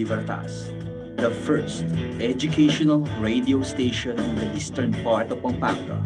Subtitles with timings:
[0.00, 0.72] Radio Libertas,
[1.16, 1.84] the first
[2.24, 6.00] educational radio station in the eastern part of Pampanga.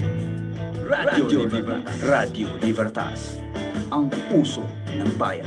[0.82, 2.02] Radio, Libertas.
[2.02, 3.38] Radio Libertas,
[3.94, 5.46] ang puso ng bayan.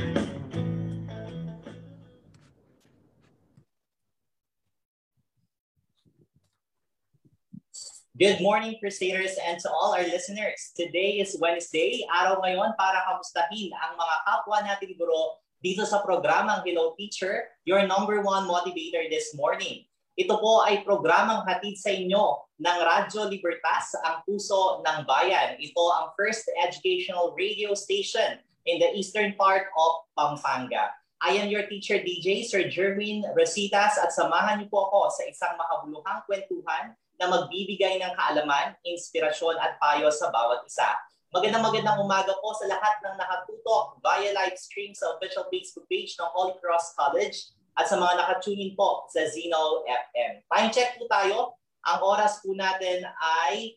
[8.16, 10.72] Good morning, Crusaders, and to all our listeners.
[10.72, 16.62] Today is Wednesday, araw ngayon para kamustahin ang mga kapwa natin guro dito sa programang
[16.62, 19.82] Hello Teacher, your number one motivator this morning.
[20.14, 25.58] Ito po ay programang hatid sa inyo ng Radyo Libertas, ang puso ng bayan.
[25.58, 30.94] Ito ang first educational radio station in the eastern part of Pampanga.
[31.18, 35.58] I am your teacher DJ, Sir Jerwin Rositas, at samahan niyo po ako sa isang
[35.58, 40.86] makabuluhang kwentuhan na magbibigay ng kaalaman, inspirasyon at payo sa bawat isa.
[41.28, 46.16] Magandang magandang umaga po sa lahat ng nakatutok via live stream sa official Facebook page
[46.16, 50.40] ng Holy Cross College at sa mga nakatunin po sa Zeno FM.
[50.48, 51.52] Time check po tayo.
[51.84, 53.76] Ang oras po natin ay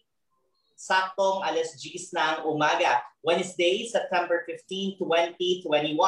[0.79, 3.03] saktong alas 10 ng umaga.
[3.19, 5.99] Wednesday, September 15, 2021.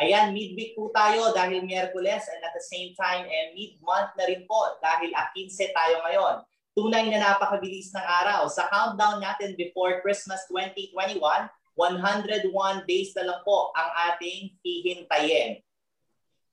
[0.00, 4.48] Ayan, midweek po tayo dahil Miyerkules and at the same time, eh, mid-month na rin
[4.48, 6.48] po dahil 15 tayo ngayon.
[6.78, 8.46] Tunay na napakabilis ng araw.
[8.46, 11.18] Sa countdown natin before Christmas 2021,
[11.74, 15.58] 101 days na lang po ang ating hihintayin.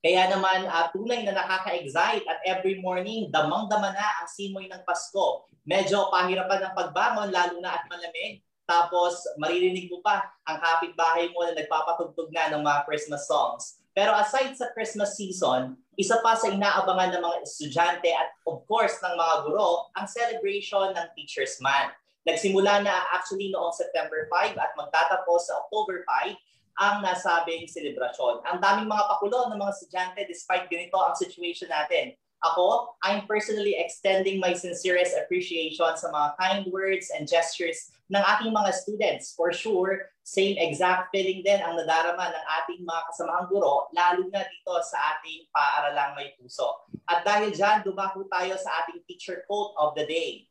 [0.02, 5.46] Kaya naman uh, tunay na nakaka-excite at every morning damang-dama na ang simoy ng Pasko.
[5.62, 8.42] Medyo pahirapan ng pagbangon lalo na at malamig.
[8.66, 13.75] Tapos maririnig mo pa ang kapitbahay mo na nagpapatugtog na ng mga Christmas songs.
[13.96, 18.92] Pero aside sa Christmas season, isa pa sa inaabangan ng mga estudyante at of course
[19.00, 21.96] ng mga guro, ang celebration ng Teacher's Month.
[22.28, 26.36] Nagsimula na actually noong September 5 at magtatapos sa October 5
[26.76, 28.44] ang nasabing selebrasyon.
[28.44, 32.12] Ang daming mga pakulo ng mga estudyante despite ganito ang situation natin.
[32.44, 38.52] Ako, I'm personally extending my sincerest appreciation sa mga kind words and gestures ng ating
[38.52, 39.32] mga students.
[39.32, 44.44] For sure, same exact feeling din ang nadarama ng ating mga kasamahang guro, lalo na
[44.44, 46.86] dito sa ating paaralang may puso.
[47.08, 50.44] At dahil dyan, dumako tayo sa ating teacher quote of the day.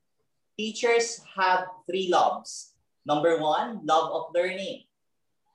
[0.55, 2.73] Teachers have three loves.
[3.05, 4.87] Number one, love of learning.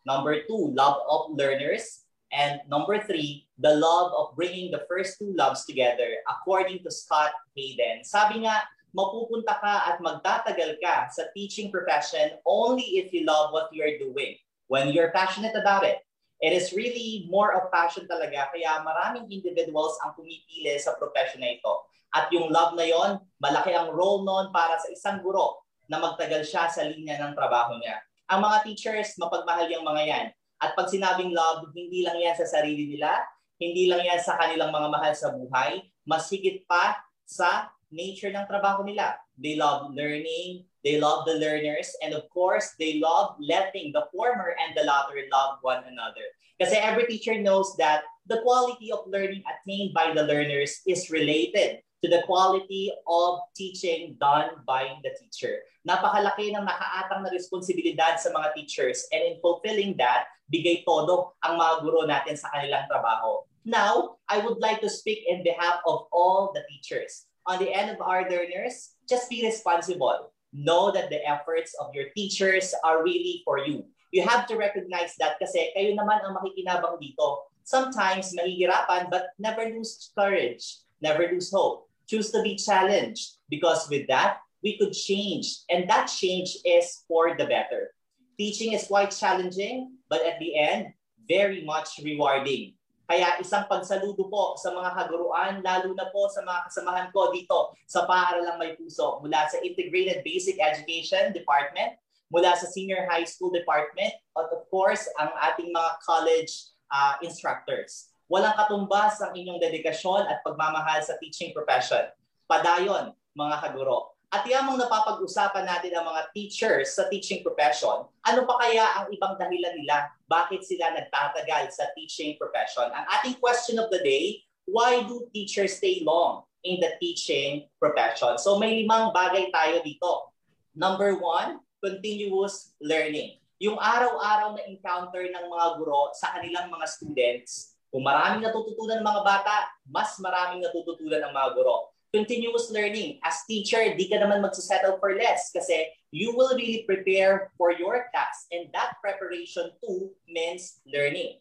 [0.07, 2.07] Number two, love of learners.
[2.31, 7.37] And number three, the love of bringing the first two loves together according to Scott
[7.53, 8.01] Hayden.
[8.03, 8.65] Sabi nga,
[8.97, 14.35] mapupunta ka at magtatagal ka sa teaching profession only if you love what you're doing.
[14.73, 16.01] When you're passionate about it.
[16.41, 21.53] It is really more of passion talaga kaya maraming individuals ang pumipili sa profession na
[21.53, 21.85] ito.
[22.17, 26.49] At yung love na yon, malaki ang role noon para sa isang guro na magtagal
[26.49, 28.01] siya sa linya ng trabaho niya.
[28.33, 30.27] Ang mga teachers, mapagmahal yung mga yan
[30.61, 33.17] at pag sinabing love, hindi lang yan sa sarili nila,
[33.61, 36.97] hindi lang yan sa kanilang mga mahal sa buhay, mas higit pa
[37.29, 39.21] sa nature ng trabaho nila.
[39.37, 44.57] They love learning, they love the learners, and of course, they love letting the former
[44.57, 46.25] and the latter love one another.
[46.57, 51.85] Kasi every teacher knows that the quality of learning attained by the learners is related
[52.01, 55.61] to the quality of teaching done by the teacher.
[55.85, 61.57] Napakalaki ng nakaatang na responsibilidad sa mga teachers and in fulfilling that, bigay todo ang
[61.57, 63.45] mga guro natin sa kanilang trabaho.
[63.65, 67.27] Now, I would like to speak in behalf of all the teachers.
[67.47, 70.33] On the end of our learners, just be responsible.
[70.53, 73.85] Know that the efforts of your teachers are really for you.
[74.13, 77.53] You have to recognize that kasi kayo naman ang makikinabang dito.
[77.63, 81.87] Sometimes mahihirapan but never lose courage, never lose hope.
[82.11, 85.63] Choose to be challenged because with that, we could change.
[85.71, 87.95] And that change is for the better.
[88.35, 90.97] Teaching is quite challenging, but at the end,
[91.29, 92.75] very much rewarding.
[93.11, 97.75] Kaya isang pagsaludo po sa mga kaguruan, lalo na po sa mga kasamahan ko dito
[97.83, 101.99] sa Paaralang May Puso mula sa Integrated Basic Education Department,
[102.31, 108.15] mula sa Senior High School Department, at of course, ang ating mga college uh, instructors.
[108.31, 112.07] Walang katumbas ang inyong dedikasyon at pagmamahal sa teaching profession.
[112.47, 114.15] Padayon, mga kaguro.
[114.31, 119.35] At yamang napapag-usapan natin ang mga teachers sa teaching profession, ano pa kaya ang ibang
[119.35, 122.87] dahilan nila bakit sila nagtatagal sa teaching profession?
[122.95, 128.39] Ang ating question of the day, why do teachers stay long in the teaching profession?
[128.39, 130.31] So may limang bagay tayo dito.
[130.79, 133.43] Number one, continuous learning.
[133.59, 139.09] Yung araw-araw na encounter ng mga guro sa kanilang mga students, kung maraming natututunan ng
[139.11, 143.23] mga bata, mas maraming natututunan ng mga guro continuous learning.
[143.23, 148.11] As teacher, di ka naman magsasettle for less kasi you will really prepare for your
[148.11, 151.39] task and that preparation too means learning.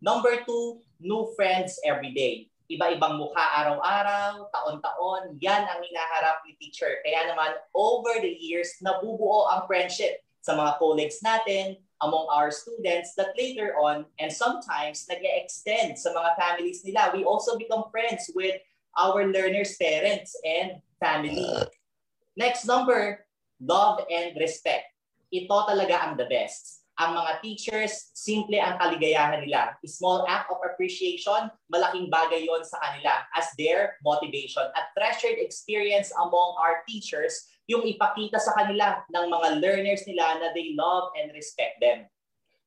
[0.00, 2.50] Number two, new friends every day.
[2.70, 7.02] iba-ibang mukha araw-araw, taon-taon, yan ang hinaharap ni teacher.
[7.02, 13.12] Kaya naman, over the years, nabubuo ang friendship sa mga colleagues natin, among our students
[13.18, 17.12] that later on, and sometimes nag extend sa mga families nila.
[17.12, 18.56] We also become friends with
[18.96, 21.50] our learners' parents and family.
[22.36, 23.26] Next number,
[23.60, 24.90] love and respect.
[25.30, 29.72] Ito talaga ang the best ang mga teachers, simple ang kaligayahan nila.
[29.80, 34.68] A small act of appreciation, malaking bagay yon sa kanila as their motivation.
[34.76, 40.52] At treasured experience among our teachers, yung ipakita sa kanila ng mga learners nila na
[40.52, 42.04] they love and respect them.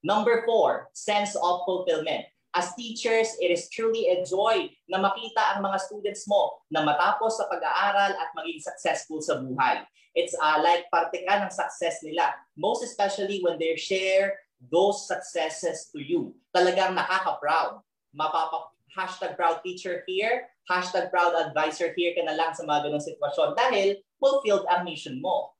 [0.02, 2.26] Number four, sense of fulfillment.
[2.54, 7.42] As teachers, it is truly a joy na makita ang mga students mo na matapos
[7.42, 9.82] sa pag-aaral at maging successful sa buhay.
[10.14, 12.30] It's uh, like parte ka ng success nila.
[12.54, 14.38] Most especially when they share
[14.70, 16.38] those successes to you.
[16.54, 17.82] Talagang nakaka-proud.
[18.14, 23.02] Mapapa hashtag proud teacher here, hashtag proud advisor here ka na lang sa mga ganong
[23.02, 25.58] sitwasyon dahil fulfilled ang mission mo.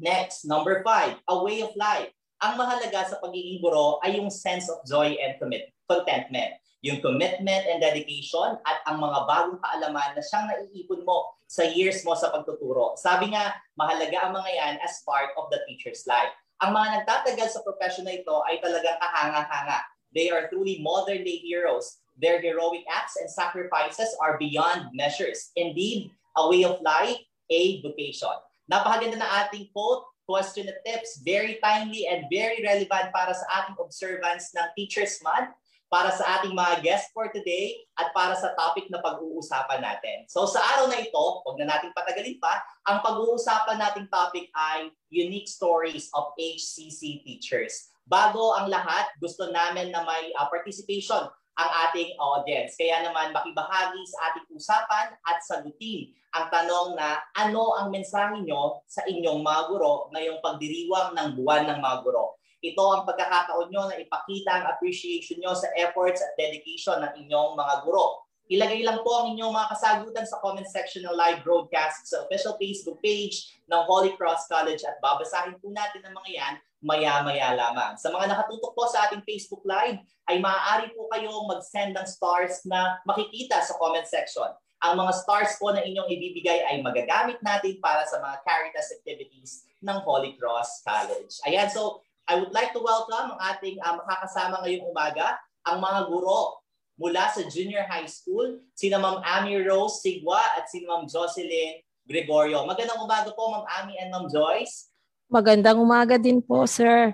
[0.00, 2.08] Next, number five, a way of life.
[2.40, 7.68] Ang mahalaga sa pagiging guro ay yung sense of joy and commit, contentment yung commitment
[7.68, 12.32] and dedication at ang mga bagong kaalaman na siyang naiipon mo sa years mo sa
[12.32, 12.96] pagtuturo.
[12.96, 16.32] Sabi nga, mahalaga ang mga yan as part of the teacher's life.
[16.64, 19.80] Ang mga nagtatagal sa profession na ito ay talagang kahanga-hanga.
[20.16, 22.00] They are truly modern day heroes.
[22.16, 25.52] Their heroic acts and sacrifices are beyond measures.
[25.56, 28.36] Indeed, a way of life, a vocation.
[28.68, 33.76] Napakaganda na ating quote, question at tips, very timely and very relevant para sa ating
[33.82, 35.50] observance ng Teacher's Month
[35.90, 40.22] para sa ating mga guest for today at para sa topic na pag-uusapan natin.
[40.30, 44.94] So sa araw na ito, huwag na nating patagalin pa, ang pag-uusapan nating topic ay
[45.10, 47.90] Unique Stories of HCC Teachers.
[48.06, 51.26] Bago ang lahat, gusto namin na may uh, participation
[51.58, 52.78] ang ating audience.
[52.78, 58.80] Kaya naman makibahagi sa ating usapan at sagutin ang tanong na ano ang mensahe nyo
[58.86, 62.39] sa inyong mga guro ngayong pagdiriwang ng buwan ng mga guro.
[62.60, 67.56] Ito ang pagkakataon nyo na ipakita ang appreciation nyo sa efforts at dedication ng inyong
[67.56, 68.28] mga guro.
[68.50, 72.58] Ilagay lang po ang inyong mga kasagutan sa comment section ng live broadcast sa official
[72.58, 77.94] Facebook page ng Holy Cross College at babasahin po natin ang mga yan maya-maya lamang.
[78.00, 80.00] Sa mga nakatutok po sa ating Facebook Live,
[80.32, 84.48] ay maaari po kayong mag-send ng stars na makikita sa comment section.
[84.80, 89.68] Ang mga stars po na inyong ibibigay ay magagamit natin para sa mga Caritas activities
[89.84, 91.36] ng Holy Cross College.
[91.44, 95.34] Ayan, so I would like to welcome ang ating uh, makakasama ngayong umaga,
[95.66, 96.62] ang mga guro
[96.94, 102.62] mula sa junior high school, sina Ma'am Amy Rose Sigwa at si Ma'am Jocelyn Gregorio.
[102.70, 104.94] Magandang umaga po Ma'am Amy and Ma'am Joyce.
[105.26, 107.10] Magandang umaga din po, sir.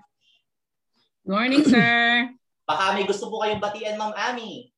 [1.25, 2.29] Morning, sir.
[2.69, 4.69] Baka may gusto po kayong batian, Ma'am Amy.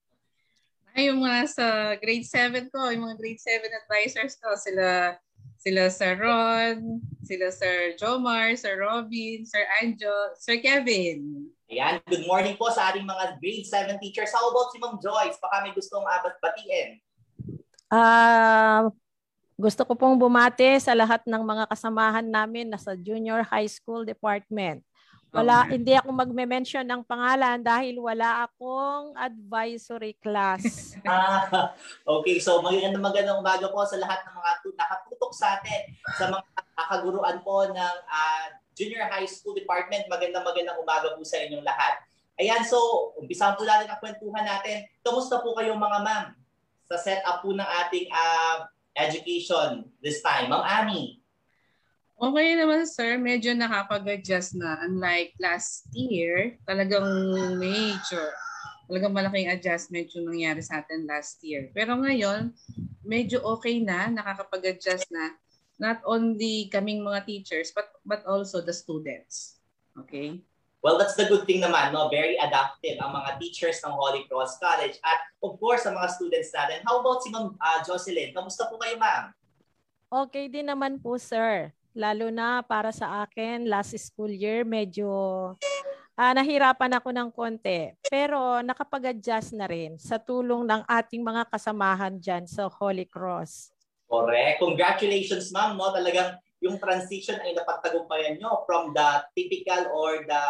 [0.95, 1.67] Ay, yung mga sa
[1.99, 5.19] grade 7 ko, yung mga grade 7 advisors ko, sila
[5.59, 11.51] sila Sir Ron, sila Sir Jomar, Sir Robin, Sir Anjo, Sir Kevin.
[11.69, 14.33] Ayan, good morning po sa ating mga grade 7 teachers.
[14.33, 15.37] How about si Ma'am Joyce?
[15.43, 17.03] Baka may gustong abat batiin.
[17.91, 18.83] Ah, uh,
[19.59, 24.07] gusto ko pong bumati sa lahat ng mga kasamahan namin na sa junior high school
[24.07, 24.87] department.
[25.29, 25.77] Wala, okay.
[25.77, 30.65] hindi ako magme-mention ng pangalan dahil wala akong advisory class.
[31.05, 31.77] ah,
[32.09, 36.45] okay, so magandang magandang umaga po sa lahat ng mga nakatutok sa atin sa mga
[36.81, 40.09] kaguruan po ng uh, junior high school department.
[40.09, 42.01] Magandang magandang umaga po sa inyong lahat.
[42.41, 44.89] Ayan, so umpisahan po natin ang kwentuhan natin.
[45.05, 46.25] Kamusta po kayo mga ma'am
[46.89, 48.65] sa setup po ng ating uh,
[48.97, 50.49] education this time?
[50.49, 51.18] Ma'am Ami.
[52.19, 54.83] Okay naman sir, medyo nakapag-adjust na.
[54.83, 57.07] Unlike last year, talagang
[57.63, 58.35] major,
[58.91, 61.71] talagang malaking adjustment yung nangyari sa atin last year.
[61.71, 62.51] Pero ngayon,
[63.07, 65.39] medyo okay na, nakakapag-adjust na.
[65.79, 69.63] Not only kaming mga teachers, but, but also the students.
[69.95, 70.43] Okay?
[70.83, 72.11] Well, that's the good thing naman, no?
[72.11, 76.51] Very adaptive ang mga teachers ng Holy Cross College at of course ang mga students
[76.51, 76.83] natin.
[76.83, 78.35] How about si Ma'am uh, Jocelyn?
[78.35, 79.31] Kamusta po kayo, ma'am?
[80.11, 81.71] Okay din naman po, sir.
[81.97, 85.09] Lalo na para sa akin, last school year, medyo
[86.19, 87.95] uh, nahirapan ako ng konti.
[88.11, 93.71] Pero nakapag-adjust na rin sa tulong ng ating mga kasamahan dyan sa Holy Cross.
[94.11, 94.59] Correct.
[94.59, 95.79] Congratulations, ma'am.
[95.79, 95.95] No?
[95.95, 100.45] Talagang yung transition ay napagtagumpayan nyo from the typical or the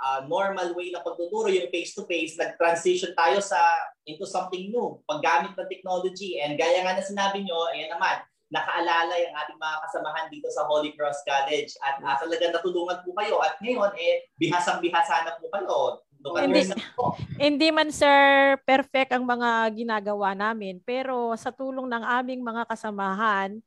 [0.00, 3.56] uh, normal way na pagtuturo, yung face-to-face, nag-transition tayo sa
[4.04, 6.38] into something new, paggamit ng technology.
[6.40, 10.64] And gaya nga na sinabi nyo, ayan naman, nakaalalay ang ating mga kasamahan dito sa
[10.70, 15.34] Holy Cross College at uh, talagang natulungan po kayo at ngayon eh bihasang bihasa na
[15.34, 16.74] po kayo Look Hindi.
[16.96, 17.14] po.
[17.38, 23.60] Hindi man sir perfect ang mga ginagawa namin, pero sa tulong ng aming mga kasamahan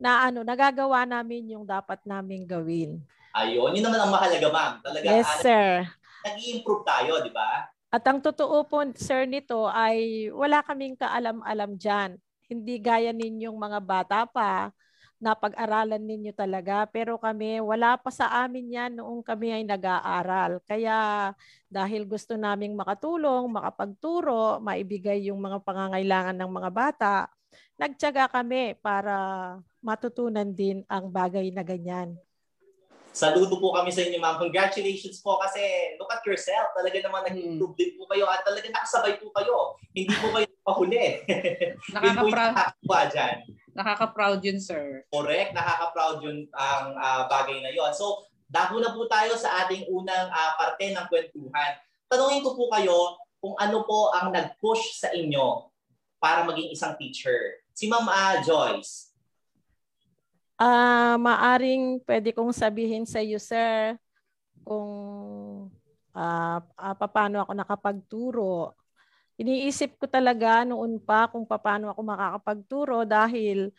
[0.00, 2.98] na ano, nagagawa namin yung dapat naming gawin.
[3.36, 4.72] Ayun, yun naman ang mahalaga, ma'am.
[4.82, 5.68] Talaga, Yes ah, sir.
[6.26, 7.70] nag-i-improve tayo, di ba?
[7.94, 12.18] At ang totoo po, sir, nito ay wala kaming kaalam-alam dyan.
[12.50, 14.74] Hindi gaya ninyong mga bata pa
[15.20, 16.88] na pag-aralan ninyo talaga.
[16.88, 20.58] Pero kami, wala pa sa amin yan noong kami ay nag-aaral.
[20.64, 21.30] Kaya
[21.68, 27.14] dahil gusto naming makatulong, makapagturo, maibigay yung mga pangangailangan ng mga bata,
[27.78, 29.14] nagtyaga kami para
[29.84, 32.16] matutunan din ang bagay na ganyan.
[33.10, 34.38] Saludo po kami sa inyo, ma'am.
[34.38, 35.60] Congratulations po kasi
[35.98, 36.70] look at yourself.
[36.78, 39.74] Talaga naman nag-improve din po kayo at talaga nakasabay po kayo.
[39.90, 41.26] Hindi po kayo pahuli.
[41.94, 43.36] Nakaka-proud, dyan.
[43.74, 45.02] nakaka-proud yun, sir.
[45.10, 45.50] Correct.
[45.50, 47.90] Nakaka-proud yun ang ah, bagay na yon.
[47.90, 51.82] So, dako na po tayo sa ating unang ah, parte ng kwentuhan.
[52.06, 55.66] Tanungin ko po kayo kung ano po ang nag-push sa inyo
[56.22, 57.58] para maging isang teacher.
[57.74, 59.09] Si Ma'am ah, Joyce.
[60.60, 63.96] Ah, maaring pwede kong sabihin sa iyo, sir,
[64.60, 64.92] kung
[66.12, 68.76] ah ah, paano ako nakapagturo.
[69.40, 73.72] Iniisip ko talaga noon pa kung paano ako makakapagturo dahil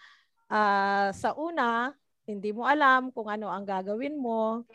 [0.49, 1.93] ah, sa una,
[2.25, 4.65] hindi mo alam kung ano ang gagawin mo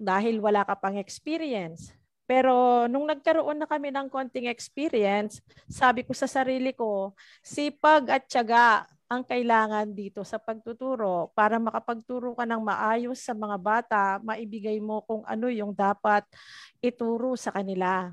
[0.00, 1.92] dahil wala ka pang experience.
[2.24, 7.12] Pero nung nagkaroon na kami ng konting experience, sabi ko sa sarili ko,
[7.44, 13.56] sipag at tiyaga ang kailangan dito sa pagtuturo para makapagturo ka ng maayos sa mga
[13.60, 16.24] bata, maibigay mo kung ano yung dapat
[16.80, 18.10] ituro sa kanila.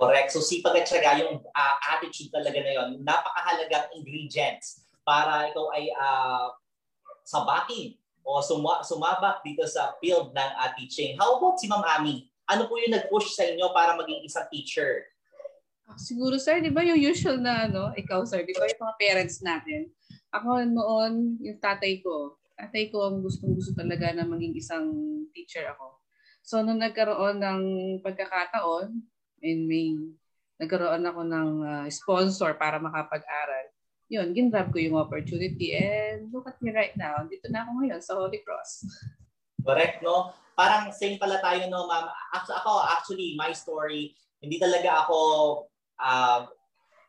[0.00, 0.32] Correct.
[0.32, 5.92] So sipag at syaga, yung ah, attitude talaga na yon, napakahalagang ingredients para ikaw ay
[5.92, 6.56] ah,
[7.24, 11.20] sabakin o suma- sumabak dito sa field ng ah, teaching.
[11.20, 12.28] How about si Ma'am Ami?
[12.48, 15.09] Ano po yung nag-push sa inyo para maging isang teacher?
[15.96, 19.40] Siguro, sir, di ba yung usual na, ano, ikaw, sir, di ba yung mga parents
[19.42, 19.90] natin?
[20.30, 24.86] Ako noon, yung tatay ko, tatay ko ang gustong gusto talaga na maging isang
[25.34, 25.98] teacher ako.
[26.44, 27.62] So, nung nagkaroon ng
[28.04, 28.88] pagkakataon,
[29.40, 29.96] and may
[30.60, 33.72] nagkaroon ako ng ah, sponsor para makapag-aral,
[34.10, 37.22] yun, ginrab ko yung opportunity and look at me right now.
[37.30, 38.82] Dito na ako ngayon sa Holy Cross.
[39.62, 40.34] Correct, no?
[40.58, 42.10] Parang same pala tayo, no, ma'am?
[42.34, 45.16] Ako, actually, my story, hindi talaga ako
[46.00, 46.48] ah,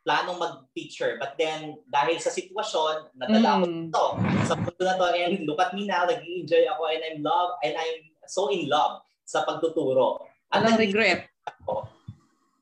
[0.02, 1.16] planong mag-teacher.
[1.16, 3.88] But then, dahil sa sitwasyon, nadala ako Mm.
[3.90, 4.06] to
[4.44, 7.74] sa mundo na to and look at me now, nag-enjoy ako and I'm love and
[7.74, 10.26] I'm so in love sa pagtuturo.
[10.50, 11.30] At Walang regret.
[11.42, 11.86] ako.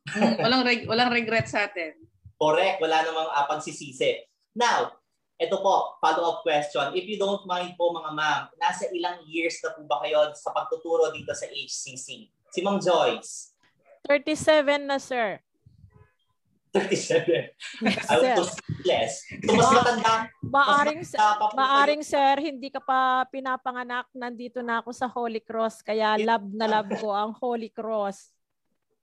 [0.09, 1.95] Mm, walang, reg- walang regret sa atin.
[2.35, 4.19] Correct, wala namang uh, pagsisisi.
[4.53, 4.99] Now,
[5.35, 6.91] ito po, follow-up question.
[6.91, 10.51] If you don't mind po mga ma'am, nasa ilang years na po ba kayo sa
[10.51, 12.27] pagtuturo dito sa HCC?
[12.27, 13.55] Si Ma'am Joyce,
[14.03, 14.35] 37
[14.83, 15.39] na, sir.
[16.69, 17.49] 37.
[17.81, 18.35] Yes, I sir.
[18.85, 19.13] less.
[19.41, 20.13] So, mas Ma- matanda.
[20.39, 24.05] Maaring, mas matanda maaring, sir, hindi ka pa pinapanganak.
[24.13, 25.81] Nandito na ako sa Holy Cross.
[25.81, 28.29] Kaya love na love ko ang Holy Cross.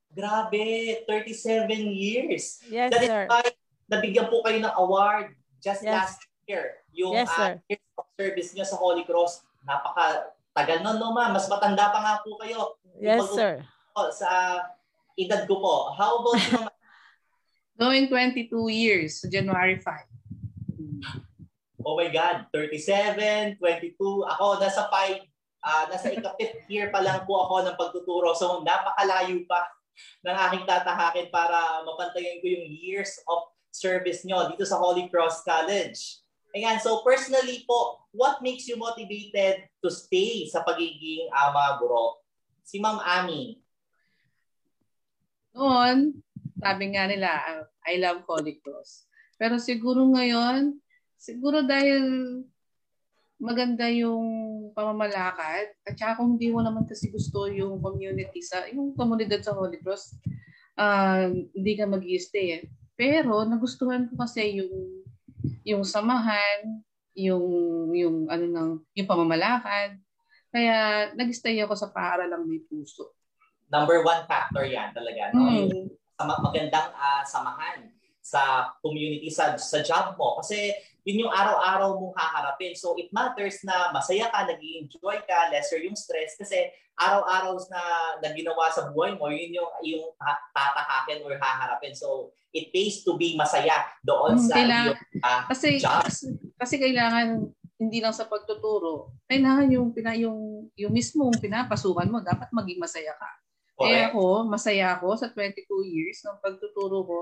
[0.09, 2.63] Grabe, 37 years.
[2.71, 3.25] Yes, That is sir.
[3.29, 3.45] why
[3.87, 5.93] nabigyan po kayo ng award just Yes.
[5.93, 6.87] last year.
[6.95, 7.53] Yung Yes, uh, sir.
[7.69, 11.35] years of service niyo sa Holy Cross, napaka tagal nun, no, ma'am.
[11.35, 13.61] Mas matanda pa nga po kayo Yes, sir.
[13.93, 14.63] po sa
[15.15, 15.77] edad ko po.
[15.93, 16.76] How about you, ma'am?
[17.77, 19.85] Going 22 years, sa January 5.
[21.85, 23.95] Oh my God, 37, 22.
[24.33, 25.21] Ako, nasa 5,
[25.67, 28.33] ah nasa ika-fifth year pa lang po ako ng pagtuturo.
[28.33, 29.69] So, napakalayo pa
[30.25, 35.45] ng aking tatahakin para mapantayan ko yung years of service nyo dito sa Holy Cross
[35.45, 36.25] College.
[36.57, 42.25] Ayan, so personally po, what makes you motivated to stay sa pagiging uh, mga guro?
[42.65, 43.61] Si Ma'am Ami.
[45.53, 46.25] Noon,
[46.57, 47.31] sabi nga nila,
[47.85, 49.07] I love Holy Cross.
[49.37, 50.81] Pero siguro ngayon,
[51.21, 52.05] siguro dahil
[53.37, 54.25] maganda yung
[54.73, 59.53] pamamalakad at saka kung hindi mo naman kasi gusto yung community sa yung komunidad sa
[59.53, 60.17] Holy Cross
[60.81, 62.65] ah, hindi ka mag stay eh.
[62.97, 65.05] Pero nagustuhan ko kasi yung
[65.67, 66.81] yung samahan,
[67.13, 67.45] yung
[67.93, 70.01] yung ano ng yung pamamalakad.
[70.49, 73.13] Kaya nag-stay ako sa paaralang may puso.
[73.69, 75.29] Number one factor yan talaga.
[75.37, 75.45] No?
[75.45, 75.93] Mm.
[76.25, 77.93] Magandang ah, samahan
[78.25, 80.41] sa community, sa, sa job mo.
[80.41, 80.73] Kasi
[81.07, 82.75] yun yung araw-araw mong haharapin.
[82.75, 86.35] So it matters na masaya ka, nag enjoy ka, lesser yung stress.
[86.35, 86.67] Kasi
[86.99, 87.83] araw-araw na,
[88.19, 91.95] na ginawa sa buhay mo, yun yung, yung ta- tatahakin or haharapin.
[91.95, 96.03] So it pays to be masaya doon Mm, sa kailangan- iyong ah, Kasi, Job.
[96.03, 96.25] kasi
[96.57, 97.47] kasi kailangan
[97.77, 103.13] hindi lang sa pagtuturo, kailangan yung pina yung yung mismong pinapasukan mo dapat maging masaya
[103.13, 103.29] ka.
[103.85, 107.21] Eh ako, masaya ako sa 22 years ng pagtuturo ko.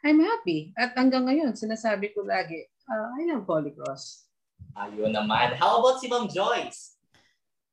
[0.00, 0.72] I'm happy.
[0.72, 2.56] At hanggang ngayon, sinasabi ko lagi,
[2.88, 4.24] uh, I love Holy Cross.
[4.72, 5.60] Ayun naman.
[5.60, 6.96] How about si Ma'am Joyce?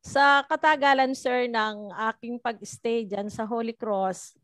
[0.03, 4.35] Sa katagalan, sir, ng aking pag-stay dyan sa Holy Cross,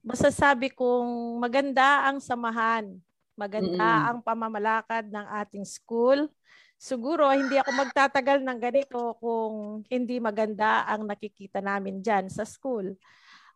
[0.00, 2.88] masasabi kong maganda ang samahan.
[3.36, 4.08] Maganda mm-hmm.
[4.08, 6.24] ang pamamalakad ng ating school.
[6.80, 12.96] Siguro, hindi ako magtatagal ng ganito kung hindi maganda ang nakikita namin dyan sa school.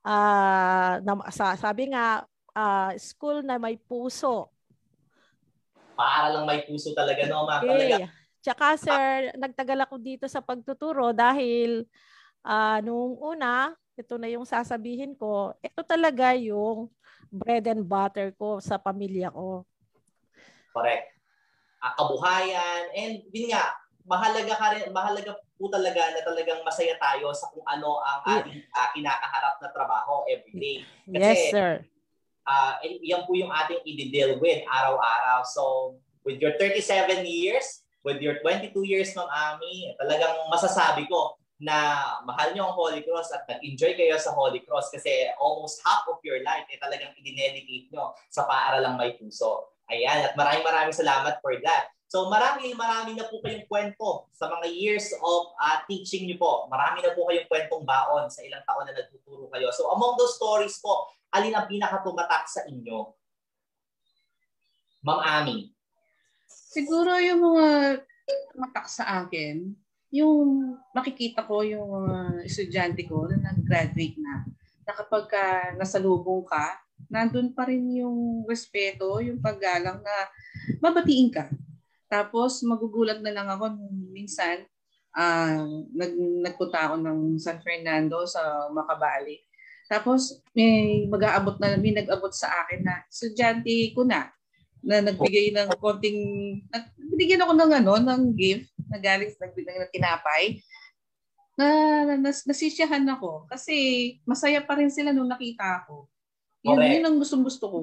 [0.00, 1.12] Uh, na,
[1.57, 2.25] sabi nga,
[2.57, 4.49] uh, school na may puso.
[5.97, 7.62] Para lang may puso talaga, no, ma'am?
[7.64, 7.99] Okay.
[8.00, 11.85] Talaga Tsaka sir, nagtagal ako dito sa pagtuturo dahil
[12.40, 16.88] uh, nung una, ito na yung sasabihin ko, ito talaga yung
[17.28, 19.69] bread and butter ko sa pamilya ko.
[20.73, 21.21] Correct.
[21.85, 23.77] Uh, kabuhayan and yun nga,
[24.11, 28.59] mahalaga ka rin, mahalaga po talaga na talagang masaya tayo sa kung ano ang ating
[28.75, 30.77] uh, kinakaharap na trabaho every day.
[31.07, 31.70] Kasi, yes, sir.
[32.42, 32.75] Uh,
[33.07, 35.46] yan po yung ating i-deal with araw-araw.
[35.46, 35.94] So,
[36.27, 41.77] with your 37 years, with your 22 years, Ma'am Ami, talagang masasabi ko na
[42.25, 46.18] mahal niyo ang Holy Cross at nag-enjoy kayo sa Holy Cross kasi almost half of
[46.25, 49.70] your life ay eh, talagang i-dedicate nyo sa paaralang may puso.
[49.92, 51.92] Ayan, at maraming maraming salamat for that.
[52.11, 56.66] So marami marami na po kayong kwento sa mga years of uh, teaching niyo po.
[56.66, 59.70] Marami na po kayong kwentong baon sa ilang taon na nagtuturo kayo.
[59.70, 63.14] So among those stories po, alin ang pinakatumatak sa inyo?
[65.07, 65.70] Ma'am Ami.
[66.51, 68.03] Siguro yung mga
[68.59, 69.70] matak sa akin,
[70.11, 74.51] yung makikita ko yung mga estudyante ko na nag-graduate na,
[74.83, 75.44] na kapag ka
[75.79, 76.75] nasalubong ka,
[77.07, 80.16] nandun pa rin yung respeto, yung paggalang na
[80.83, 81.46] mabatiin ka.
[82.11, 83.79] Tapos magugulat na lang ako
[84.11, 84.66] minsan,
[85.14, 85.62] uh,
[85.94, 89.38] nag, nagpunta ako ng San Fernando sa Makabali.
[89.87, 94.27] Tapos may mag-aabot na, may nag-abot sa akin na estudyante ko na,
[94.83, 96.18] na nagbigay ng konting
[97.14, 100.44] binigyan ako ng ano ng gift na galing sa nagbigay ng tinapay
[101.61, 101.68] na
[102.16, 106.09] nas, nasisyahan ako kasi masaya pa rin sila nung nakita ako.
[106.64, 106.92] Yun, Correct.
[106.96, 107.81] yun ang gustong gusto ko.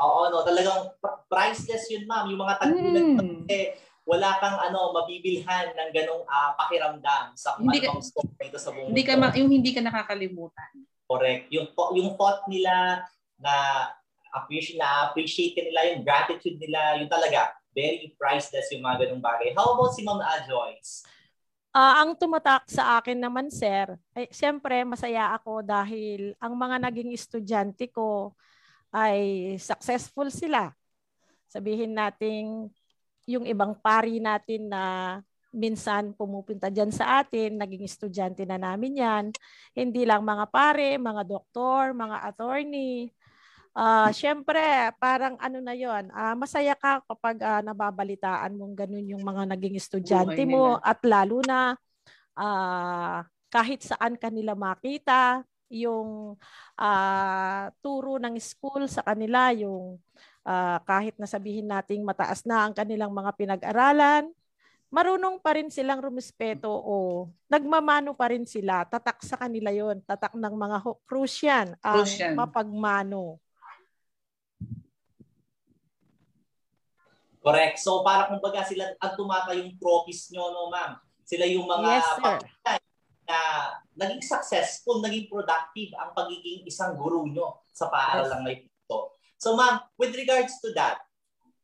[0.00, 0.96] Oo, no, talagang
[1.28, 2.32] priceless yun, ma'am.
[2.32, 3.44] Yung mga tagpunan mm.
[3.52, 3.76] eh,
[4.08, 8.72] wala kang ano mabibilhan ng ganong uh, pakiramdam sa kung hindi anong ka, ito sa
[8.74, 10.72] buong hindi ka ma- yung hindi ka nakakalimutan.
[11.06, 11.52] Correct.
[11.54, 13.04] Yung yung thought nila
[13.38, 13.54] na
[14.34, 19.54] appreciate na appreciate nila yung gratitude nila, yung talaga very priceless yung mga ganung bagay.
[19.54, 21.06] How about si Ma'am Joyce?
[21.70, 27.14] Uh, ang tumatak sa akin naman, sir, ay siyempre masaya ako dahil ang mga naging
[27.14, 28.34] estudyante ko
[28.90, 30.70] ay successful sila.
[31.50, 32.70] Sabihin nating
[33.26, 34.82] yung ibang pari natin na
[35.50, 39.24] minsan pumupunta dyan sa atin, naging estudyante na namin yan.
[39.74, 43.10] Hindi lang mga pare, mga doktor, mga attorney,
[43.74, 44.62] uh, syempre,
[44.98, 49.76] parang ano na yon uh, masaya ka kapag uh, nababalitaan mong ganun yung mga naging
[49.78, 51.74] estudyante mo at lalo na
[52.38, 56.34] uh, kahit saan kanila makita, yung
[56.74, 59.96] uh, turo ng school sa kanila, yung
[60.42, 64.28] uh, kahit nasabihin nating mataas na ang kanilang mga pinag-aralan,
[64.90, 68.82] marunong pa rin silang rumispeto o nagmamano pa rin sila.
[68.82, 72.34] Tatak sa kanila yon tatak ng mga Crucian ang Crucian.
[72.34, 73.38] mapagmano.
[77.40, 77.80] Correct.
[77.80, 81.00] So para kumbaga sila ang tumata yung trophies nyo, no ma'am?
[81.24, 82.89] Sila yung mga yes,
[83.30, 83.38] na
[83.94, 89.14] naging successful, naging productive ang pagiging isang guru nyo sa paaralang may puto.
[89.38, 90.98] So ma'am, with regards to that,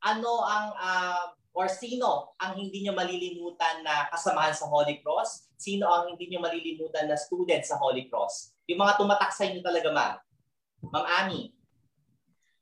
[0.07, 1.25] ano ang uh,
[1.57, 5.51] or sino ang hindi nyo malilimutan na kasamahan sa Holy Cross?
[5.59, 8.55] Sino ang hindi nyo malilimutan na student sa Holy Cross?
[8.71, 10.17] Yung mga tumatak sa inyo talaga, ma'am.
[10.93, 11.51] Ma'am Ami.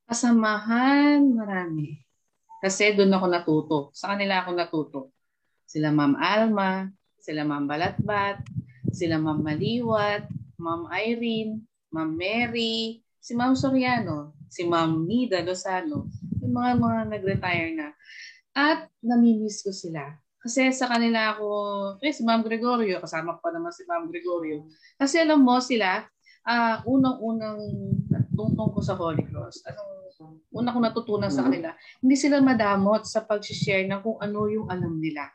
[0.09, 2.01] Kasamahan, marami.
[2.63, 3.79] Kasi doon ako natuto.
[3.93, 5.01] Sa kanila ako natuto.
[5.67, 6.87] Sila Ma'am Alma,
[7.19, 8.41] sila Ma'am Balatbat,
[8.95, 10.31] sila Ma'am Maliwat,
[10.63, 16.07] Ma'am Irene, Ma'am Mary, si Ma'am Soriano, si Ma'am Nida Lozano,
[16.39, 17.89] yung mga mga nag-retire na.
[18.55, 20.15] At namimiss ko sila.
[20.39, 21.49] Kasi sa kanila ako,
[21.99, 24.69] eh, si Ma'am Gregorio, kasama ko pa naman si Ma'am Gregorio.
[24.95, 26.05] Kasi alam mo sila,
[26.47, 27.59] uh, unang-unang
[28.37, 29.95] tungtong ko sa Holy Cross, anong
[30.55, 31.47] una ko natutunan sa mm-hmm.
[31.51, 31.71] kanila,
[32.05, 35.27] hindi sila madamot sa pag-share ng kung ano yung alam nila.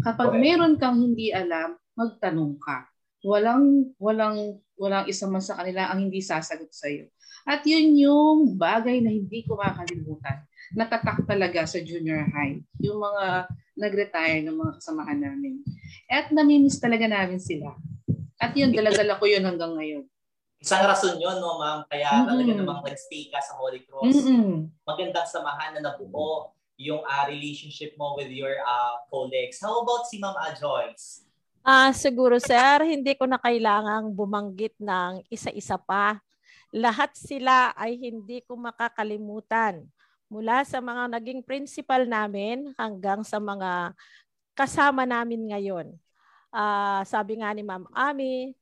[0.00, 2.88] Kapag meron kang hindi alam, magtanong ka.
[3.24, 7.08] Walang walang walang isa man sa kanila ang hindi sasagot sa iyo.
[7.44, 10.44] At yun yung bagay na hindi ko makakalimutan.
[10.72, 12.60] Natatak talaga sa junior high.
[12.80, 15.60] Yung mga nag-retire ng mga kasamahan namin.
[16.08, 17.74] At namimiss talaga namin sila.
[18.40, 20.04] At yun, daladala ko yun hanggang ngayon.
[20.64, 22.28] isang rason yun, no, ma'am, kaya Mm-mm.
[22.32, 24.16] talaga namang nag-stay ka sa Holy Cross.
[24.16, 24.72] Mm-mm.
[24.88, 29.60] Magandang samahan na nabuo yung ah, relationship mo with your ah, colleagues.
[29.60, 31.28] How about si Ma'am ah, Joyce?
[31.64, 36.20] Ah, siguro sir, hindi ko na kailangang bumanggit ng isa-isa pa.
[36.72, 39.80] Lahat sila ay hindi ko makakalimutan.
[40.28, 43.96] Mula sa mga naging principal namin hanggang sa mga
[44.56, 45.86] kasama namin ngayon.
[46.52, 48.52] Ah, sabi nga ni Ma'am Ami,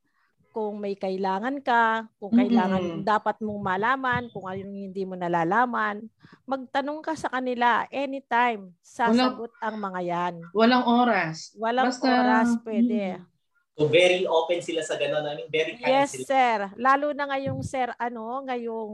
[0.53, 3.01] kung may kailangan ka, kung kailangan Mm-mm.
[3.01, 6.05] dapat mong malaman, kung ano yung hindi mo nalalaman,
[6.45, 8.69] magtanong ka sa kanila anytime.
[8.85, 10.33] Sasagot ang mga yan.
[10.53, 11.57] Walang oras.
[11.57, 13.17] Walang Basta- oras pwede.
[13.17, 13.25] Mm.
[13.73, 15.25] So very open sila sa gano'n.
[15.25, 16.25] I mean, very kind Yes, sila.
[16.29, 16.57] sir.
[16.77, 18.93] Lalo na ngayong sir, ano, ngayong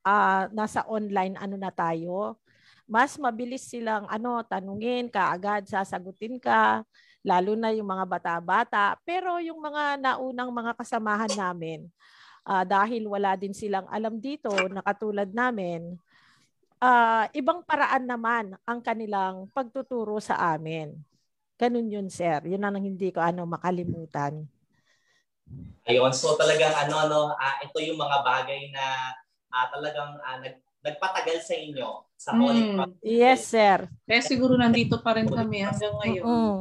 [0.00, 2.40] ah, nasa online ano na tayo.
[2.88, 6.80] Mas mabilis silang ano, tanungin ka agad, sasagutin ka,
[7.20, 8.96] lalo na yung mga bata-bata.
[9.04, 11.88] Pero yung mga naunang mga kasamahan namin,
[12.44, 15.96] ah, dahil wala din silang alam dito, na katulad namin,
[16.80, 20.96] ah, ibang paraan naman ang kanilang pagtuturo sa amin.
[21.60, 22.40] Ganun yun, sir.
[22.48, 24.48] Yun ang hindi ko ano makalimutan.
[25.84, 29.12] Ayun, so talagang ano, no, ah, ito yung mga bagay na
[29.52, 33.00] ah, talagang ah, nag, nagpatagal sa inyo sa Holy Mm.
[33.00, 33.88] Yes, sir.
[34.04, 36.24] Kaya siguro nandito pa rin kami hanggang ngayon.
[36.28, 36.60] Mm.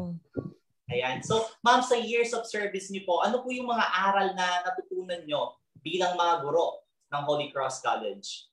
[0.87, 1.19] Ayan.
[1.19, 5.19] So, ma'am, sa years of service niyo po, ano po yung mga aral na natutunan
[5.27, 8.47] niyo bilang mga guro ng Holy Cross College?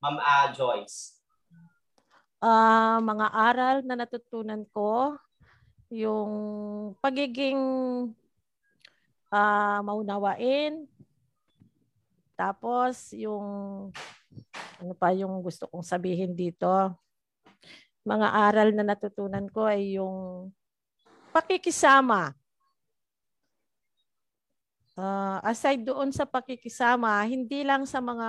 [0.00, 1.20] Ma'am ah, Joyce.
[2.40, 5.20] Ah, mga aral na natutunan ko,
[5.92, 6.32] yung
[7.04, 7.60] pagiging
[9.28, 10.88] ah, maunawain,
[12.32, 13.92] tapos yung
[14.80, 16.68] ano pa yung gusto kong sabihin dito.
[18.02, 20.48] Mga aral na natutunan ko ay yung
[21.30, 22.32] pakikisama.
[24.96, 28.28] Ah, aside doon sa pakikisama, hindi lang sa mga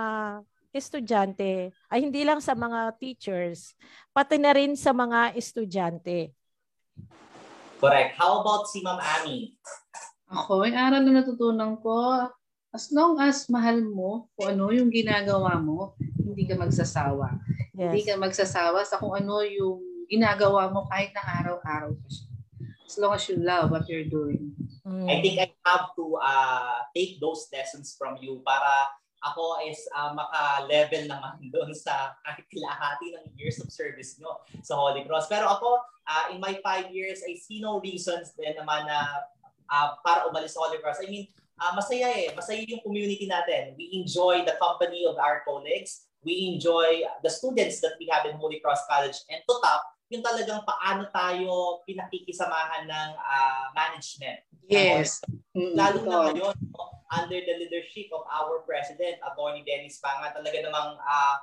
[0.72, 3.76] estudyante, ay hindi lang sa mga teachers,
[4.08, 6.32] pati na rin sa mga estudyante.
[7.76, 8.16] Correct.
[8.16, 9.52] How about si Ma'am Ami?
[10.32, 12.24] Ako, yung aral na natutunan ko,
[12.72, 17.36] as long as mahal mo kung ano yung ginagawa mo, hindi ka magsasawa.
[17.76, 18.08] Hindi Yes.
[18.08, 22.28] ka magsasawa sa kung ano yung ginagawa mo kahit na araw-araw pa siya.
[22.88, 24.56] As long as you love what you're doing.
[24.84, 25.08] Mm.
[25.08, 28.88] I think I have to uh, take those lessons from you para
[29.22, 34.76] ako is uh, maka-level naman doon sa kahit kalahati ng years of service nyo sa
[34.76, 35.28] Holy Cross.
[35.28, 35.76] Pero ako,
[36.08, 39.28] uh, in my five years, I see no reasons din naman na
[39.68, 41.04] uh, para umalis sa Holy Cross.
[41.04, 41.24] I mean,
[41.62, 42.34] uh, masaya eh.
[42.34, 43.78] Masaya yung community natin.
[43.78, 46.10] We enjoy the company of our colleagues.
[46.26, 49.18] We enjoy the students that we have in Holy Cross College.
[49.30, 54.42] And to top, yung talagang paano tayo pinakikisamahan ng uh, management.
[54.66, 55.22] Yes.
[55.54, 56.56] Mm, Lalo na ngayon,
[57.12, 61.40] under the leadership of our President, Attorney Dennis Panga, talaga namang ah,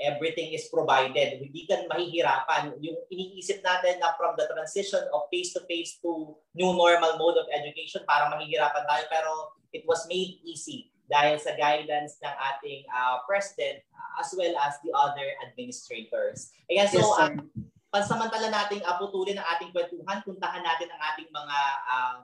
[0.00, 1.40] everything is provided.
[1.40, 2.76] Hindi ka mahihirapan.
[2.80, 8.02] Yung iniisip natin na from the transition of face-to-face to new normal mode of education,
[8.08, 9.04] parang mahihirapan tayo.
[9.12, 9.30] Pero
[9.72, 13.84] it was made easy dahil sa guidance ng ating ah, President
[14.20, 16.52] as well as the other administrators.
[16.68, 17.32] Ayan, so Yes, sir.
[17.92, 22.18] pansamantala nating aputulin ang ating kwentuhan, puntahan natin ang ating mga ah,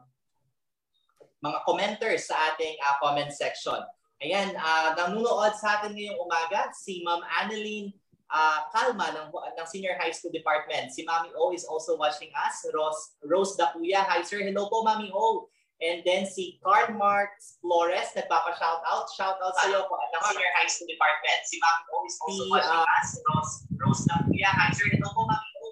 [1.38, 3.78] mga commenters sa ating ah, comment section.
[4.18, 7.94] Ayan, uh, nanunood sa atin ngayong umaga si Ma'am Annalyn
[8.30, 10.92] ah, Calma ng, ng Senior High School Department.
[10.92, 12.66] Si Mami O is also watching us.
[12.74, 14.04] Rose, Rose Dapuya.
[14.04, 15.48] Hi sir, hello po Mami O.
[15.78, 19.06] And then si Carl Marx Flores, nagpapa-shoutout.
[19.14, 21.40] Shoutout sa iyo po ng Senior High School Department.
[21.46, 23.08] Si Mami O is also Si, watching us.
[23.22, 24.50] Rose, Rose Dapuya.
[24.50, 25.66] Hi sir, hello po Mami O.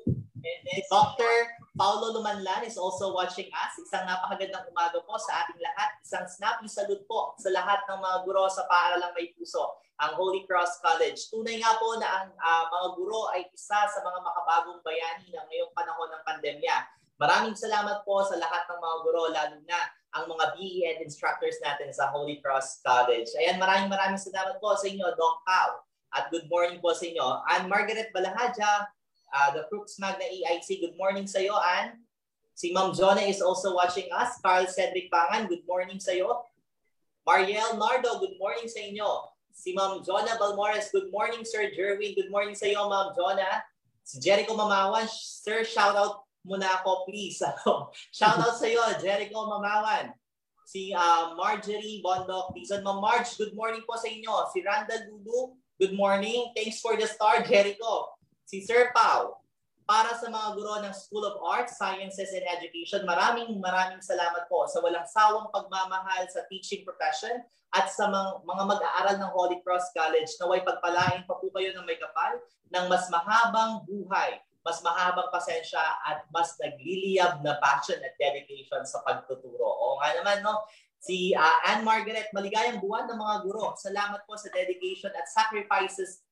[0.46, 1.34] And then Dr.
[1.76, 3.76] Paulo Lumanlan is also watching us.
[3.76, 6.00] Isang napakagandang umaga po sa ating lahat.
[6.00, 10.48] Isang snappy salute po sa lahat ng mga guro sa paaralang may puso, ang Holy
[10.48, 11.28] Cross College.
[11.28, 15.46] Tunay nga po na ang ah, mga guro ay isa sa mga makabagong bayani ng
[15.52, 16.76] ngayong panahon ng pandemya.
[17.20, 19.80] Maraming salamat po sa lahat ng mga guro, lalo na
[20.16, 23.28] ang mga BE instructors natin sa Holy Cross College.
[23.36, 25.84] Ayan, maraming maraming salamat po sa inyo, Doc Pao.
[26.16, 27.44] At good morning po sa inyo.
[27.52, 28.95] And Margaret Balahadja,
[29.34, 30.80] uh, the Crooks Magna EIC.
[30.80, 32.02] Good morning sa iyo, Ann.
[32.56, 34.40] Si Ma'am Jonah is also watching us.
[34.40, 36.46] Carl Cedric Pangan, good morning sa iyo.
[37.26, 39.28] Mariel Nardo, good morning sa inyo.
[39.52, 42.14] Si Ma'am Jonah Balmores, good morning Sir Jerwin.
[42.16, 43.60] Good morning sa iyo, Ma'am Jonah.
[44.06, 47.42] Si Jericho Mamawan, Sir, shout out muna ako please.
[48.16, 50.14] shout out sa iyo, Jericho Mamawan.
[50.66, 52.80] Si uh, Marjorie Bondok Dizon.
[52.80, 54.48] Ma'am Marge, good morning po sa inyo.
[54.54, 56.56] Si Randall Lulu, good morning.
[56.56, 58.15] Thanks for the star, Jericho
[58.46, 59.42] si Sir Pau.
[59.86, 64.66] para sa mga guro ng School of Arts, Sciences, and Education, maraming maraming salamat po
[64.66, 67.38] sa walang sawang pagmamahal sa teaching profession
[67.70, 71.86] at sa mga, mga mag-aaral ng Holy Cross College naway pagpalain pa po kayo ng
[71.86, 72.34] may kapal
[72.74, 79.06] ng mas mahabang buhay, mas mahabang pasensya at mas nagliliyab na passion at dedication sa
[79.06, 79.70] pagtuturo.
[79.70, 80.66] O nga naman, no?
[80.98, 83.78] Si uh, Anne Margaret, maligayang buwan ng mga guro.
[83.78, 86.25] Salamat po sa dedication at sacrifices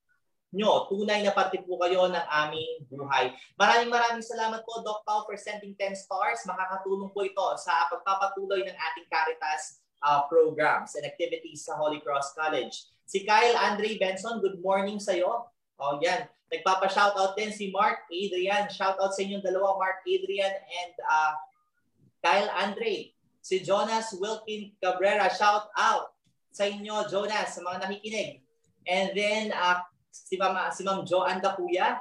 [0.55, 0.87] nyo.
[0.87, 3.35] Tunay na parte po kayo ng aming buhay.
[3.59, 6.47] Maraming maraming salamat po, Doc Pao, for sending 10 stars.
[6.47, 12.39] Makakatulong po ito sa pagpapatuloy ng ating Caritas uh, programs and activities sa Holy Cross
[12.39, 12.87] College.
[13.05, 15.51] Si Kyle Andre Benson, good morning sa iyo.
[15.77, 16.31] Oh, yan.
[16.49, 18.71] Nagpapa-shoutout din si Mark Adrian.
[18.71, 21.35] Shoutout sa inyong dalawa, Mark Adrian and uh,
[22.23, 23.11] Kyle Andre.
[23.45, 26.17] Si Jonas Wilkin Cabrera, shout out
[26.55, 28.41] sa inyo, Jonas, sa mga nakikinig.
[28.87, 29.83] And then, uh,
[30.15, 31.99] si Ma'am, si Ma'am Joanne Dakuya,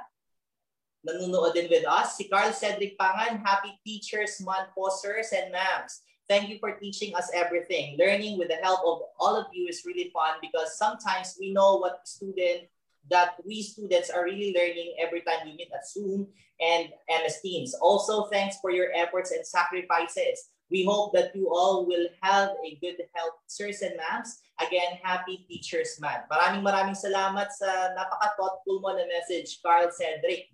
[1.02, 2.16] nanonood din with us.
[2.16, 6.06] Si Carl Cedric Pangan, Happy Teachers Month po, sirs and ma'ams.
[6.24, 8.00] Thank you for teaching us everything.
[8.00, 11.76] Learning with the help of all of you is really fun because sometimes we know
[11.76, 12.70] what student
[13.10, 17.74] that we students are really learning every time we meet at Zoom and MS Teams.
[17.76, 20.48] Also, thanks for your efforts and sacrifices.
[20.72, 24.40] We hope that you all will have a good health, sirs and ma'ams.
[24.60, 26.26] Again, happy Teacher's Month.
[26.32, 30.50] Maraming maraming salamat sa napaka-thoughtful mo na message, Carl Cedric.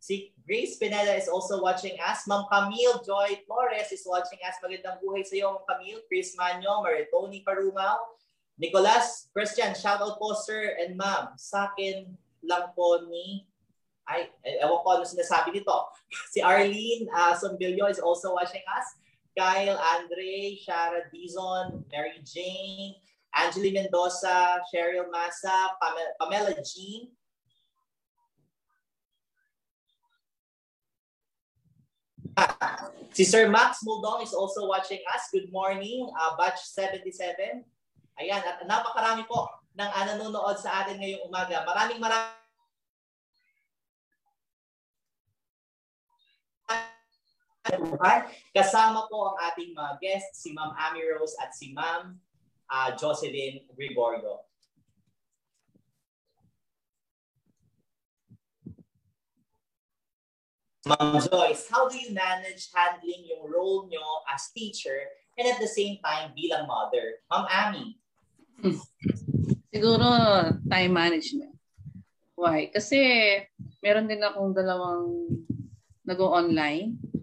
[0.00, 2.28] Si Grace Pineda is also watching us.
[2.28, 4.60] Ma'am Camille Joy Flores is watching us.
[4.60, 6.04] Magandang buhay sa iyo, Ma'am Camille.
[6.08, 8.14] Chris Manyo, Maritoni Parumao.
[8.54, 11.34] Nicolas Christian, shout out po sir and ma'am.
[11.34, 12.06] Sa akin
[12.46, 13.48] lang po ni
[14.04, 14.28] ay,
[14.60, 15.74] ewan ko ano sinasabi nito.
[16.32, 18.86] Si Arlene uh, Sombilio is also watching us.
[19.36, 22.94] Kyle, Andre, Shara Dizon, Mary Jane,
[23.34, 27.10] Angeli Mendoza, Cheryl Massa, Pamela, Pamela Jean,
[33.14, 35.30] Si Sir Max Muldong is also watching us.
[35.30, 37.62] Good morning, uh, batch 77.
[38.18, 39.46] Ayan, at napakarami po
[39.78, 41.62] ng nanonood sa atin ngayong umaga.
[41.62, 42.43] Maraming maraming
[48.52, 52.20] Kasama po ang ating mga guests, si Ma'am Amy Rose at si Ma'am
[52.68, 54.44] uh, Jocelyn Gregorio.
[60.84, 65.08] Ma'am Joyce, how do you manage handling yung role nyo as teacher
[65.40, 67.24] and at the same time bilang mother?
[67.32, 67.96] Ma'am Amy.
[69.72, 70.04] Siguro
[70.68, 71.56] time management.
[72.36, 72.68] Why?
[72.68, 73.00] Kasi
[73.80, 75.32] meron din akong dalawang
[76.04, 77.13] nag-online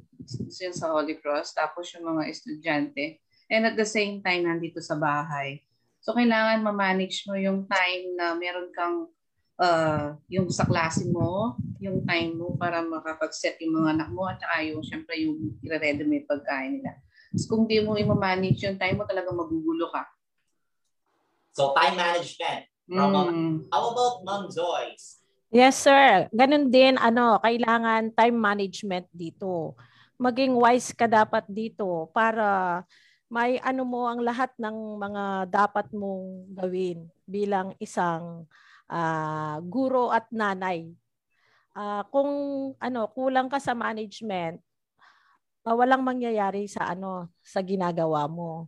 [0.74, 5.60] sa Holy Cross, tapos yung mga estudyante and at the same time nandito sa bahay.
[6.02, 9.06] So kailangan ma-manage mo yung time na meron kang
[9.62, 14.42] uh, yung sa klase mo, yung time mo para makapag-set yung mga anak mo at
[14.42, 16.98] saka yung syempre yung i-ready mo yung pagkain nila.
[17.38, 20.04] So kung di mo i-manage yung time mo, talagang magugulo ka.
[21.54, 22.72] So time management.
[22.92, 23.72] Mm.
[23.72, 25.24] How about Ma'am Joyce?
[25.52, 26.32] Yes, sir.
[26.32, 29.76] Ganun din, ano, kailangan time management dito.
[30.22, 32.86] Maging wise ka dapat dito para
[33.26, 38.46] may ano mo ang lahat ng mga dapat mong gawin bilang isang
[38.86, 40.92] uh, guro at nanay.
[41.72, 42.30] Uh, kung
[42.78, 44.60] ano kulang ka sa management,
[45.64, 48.68] uh, walang mangyayari sa ano sa ginagawa mo.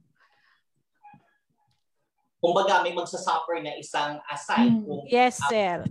[2.39, 5.83] Kumbaga may magsasuffer na isang aside mm, kung yes, sir.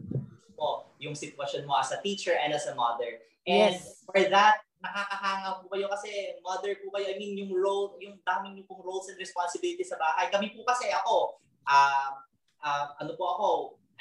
[0.57, 3.21] Mo, yung sitwasyon mo as a teacher and as a mother.
[3.45, 4.05] And yes.
[4.05, 6.11] for that, nakakahanga po kayo kasi
[6.43, 7.15] mother po kayo.
[7.15, 10.27] I mean, yung role, yung daming yung pong roles and responsibilities sa bahay.
[10.29, 11.39] Kami po kasi ako,
[11.71, 12.11] uh,
[12.67, 13.49] uh, ano po ako,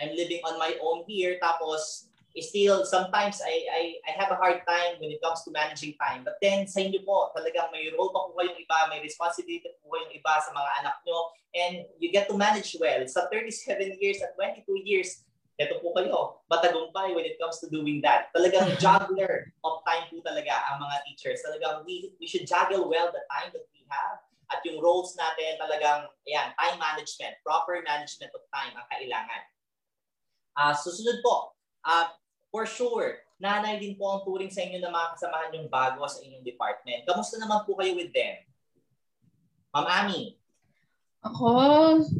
[0.01, 1.37] I'm living on my own here.
[1.37, 5.93] Tapos, still, sometimes I, I, I have a hard time when it comes to managing
[6.01, 6.23] time.
[6.23, 9.93] But then, sa inyo po, talagang may role pa po kayong iba, may responsibility po
[9.93, 11.19] kayong iba sa mga anak nyo.
[11.51, 13.03] And you get to manage well.
[13.05, 15.27] Sa 37 years at 22 years,
[15.61, 18.33] ito po kayo, matagumpay when it comes to doing that.
[18.33, 21.45] Talagang juggler of time po talaga ang mga teachers.
[21.45, 24.21] Talagang we, we should juggle well the time that we have
[24.51, 29.43] at yung roles natin talagang, ayan, time management, proper management of time ang kailangan.
[30.59, 31.55] Uh, susunod po,
[31.87, 32.11] uh,
[32.51, 36.19] for sure, nanay din po ang turing sa inyo ng mga kasamahan yung bago sa
[36.19, 37.07] inyong department.
[37.07, 38.43] Kamusta naman po kayo with them?
[39.71, 40.35] Ma'am Ami?
[41.23, 41.47] Ako,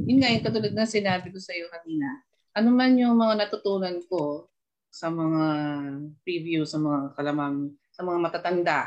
[0.07, 3.97] yun nga yung katulad na sinabi ko sa iyo kanina ano man yung mga natutunan
[4.07, 4.47] ko
[4.91, 5.45] sa mga
[6.23, 8.79] preview, sa mga kalamang, sa mga matatanda,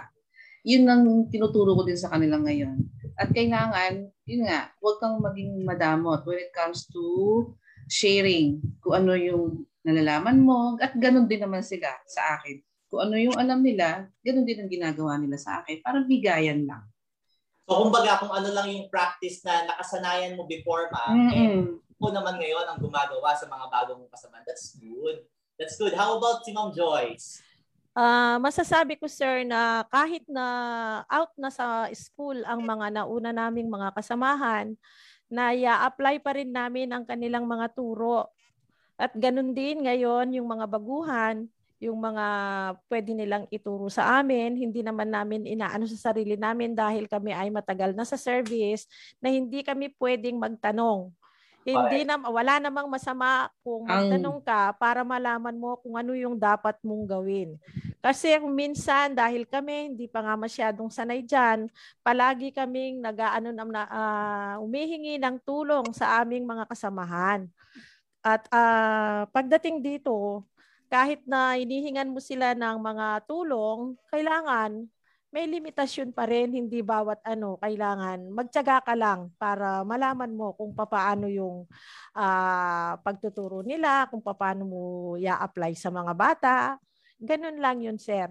[0.65, 2.77] yun ang tinuturo ko din sa kanila ngayon.
[3.17, 7.05] At kailangan, yun nga, huwag kang maging madamot when it comes to
[7.89, 13.19] sharing kung ano yung nalalaman mo at ganun din naman sila sa akin kung ano
[13.19, 15.83] yung alam nila, ganun din ang ginagawa nila sa akin.
[15.83, 16.87] Parang bigayan lang.
[17.67, 21.83] So kumbaga kung ano lang yung practice na nakasanayan mo before ma, Mm-mm.
[22.05, 24.45] Ko naman ngayon ang gumagawa sa mga bagong kasama.
[24.45, 25.25] That's good.
[25.57, 25.97] That's good.
[25.97, 27.41] How about si Ma'am Joyce?
[27.97, 30.45] Ah, masasabi ko sir na kahit na
[31.07, 34.75] out na sa school ang mga nauna naming mga kasamahan,
[35.35, 38.31] na i-apply pa rin namin ang kanilang mga turo.
[38.95, 41.51] At ganun din ngayon yung mga baguhan,
[41.83, 42.27] yung mga
[42.87, 47.51] pwede nilang ituro sa amin, hindi naman namin inaano sa sarili namin dahil kami ay
[47.51, 48.87] matagal na sa service
[49.19, 51.11] na hindi kami pwedeng magtanong.
[51.65, 56.77] Hindi na wala namang masama kung magtanong ka para malaman mo kung ano yung dapat
[56.85, 57.57] mong gawin.
[58.05, 61.73] Kasi minsan dahil kami hindi pa nga masyadong sanay diyan,
[62.05, 67.49] palagi kaming nag-aano na ah, umihingi ng tulong sa aming mga kasamahan.
[68.21, 70.45] At ah, pagdating dito,
[70.93, 74.85] kahit na inihingan mo sila ng mga tulong, kailangan
[75.35, 80.71] may limitasyon pa rin, hindi bawat ano, kailangan magtiyaga ka lang para malaman mo kung
[80.71, 81.67] paano yung
[82.15, 84.83] ah, pagtuturo nila, kung paano mo
[85.19, 86.55] i-apply sa mga bata.
[87.19, 88.31] Ganun lang yun, sir.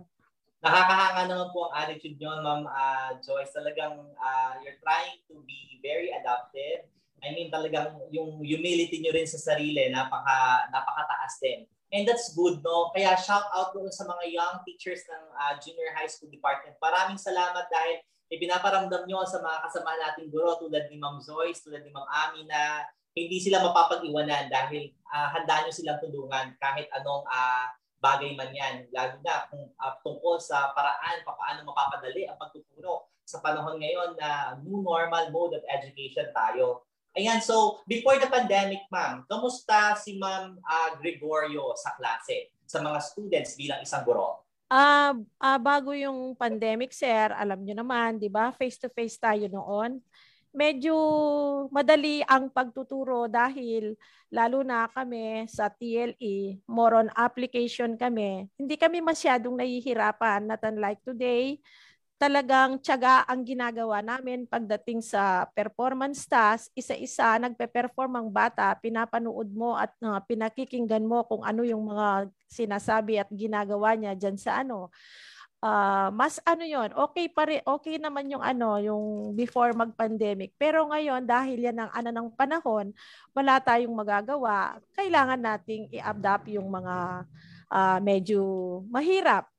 [0.63, 3.51] Nakakahanga naman po ang attitude nyo, Ma'am ah, Joyce.
[3.51, 6.87] Talagang ah, you're trying to be very adaptive.
[7.19, 11.67] I mean, talagang yung humility nyo rin sa sarili, napaka, napakataas din.
[11.93, 12.89] And that's good, no?
[12.89, 16.73] Kaya shout out doon sa mga young teachers ng ah, junior high school department.
[16.81, 18.01] Maraming salamat dahil
[18.33, 22.49] ipinaparamdam nyo sa mga kasama nating guro tulad ni Ma'am Joyce, tulad ni Ma'am Ami
[22.49, 22.81] na
[23.13, 27.69] hindi sila mapapag-iwanan dahil ah, handa nyo silang tulungan kahit anong ah,
[28.01, 28.89] bagay man yan.
[28.89, 34.17] Lalo na kung ah, tungkol sa paraan pa paano mapapadali ang pagtuturo sa panahon ngayon
[34.17, 36.89] na new normal mode of education tayo.
[37.13, 42.97] Ayan, so before the pandemic, ma'am, kamusta si Ma'am ah, Gregorio sa klase, sa mga
[43.05, 44.41] students bilang isang guro?
[44.65, 48.49] Ah, ah, bago yung pandemic, sir, alam nyo naman, 'di ba?
[48.49, 50.01] Face-to-face tayo noon.
[50.53, 50.93] Medyo
[51.69, 53.93] madali ang pagtuturo dahil
[54.33, 58.49] lalo na kami sa TLE, more on application kami.
[58.57, 61.61] Hindi kami masyadong nahihirapan, not unlike today.
[62.23, 66.71] Talagang tiyaga ang ginagawa namin pagdating sa performance task.
[66.71, 73.19] Isa-isa, nagpe-perform ang bata, pinapanood mo at uh, pinakikinggan mo kung ano yung mga sinasabi
[73.19, 74.87] at ginagawa niya dyan sa ano.
[75.59, 80.83] Ah, mas ano yon okay pa rin, okay naman yung ano yung before mag-pandemic pero
[80.91, 82.91] ngayon dahil yan ang ano ng panahon
[83.31, 87.23] wala tayong magagawa kailangan nating i-adapt yung mga
[87.71, 88.43] ah, medyo
[88.91, 89.52] mahirap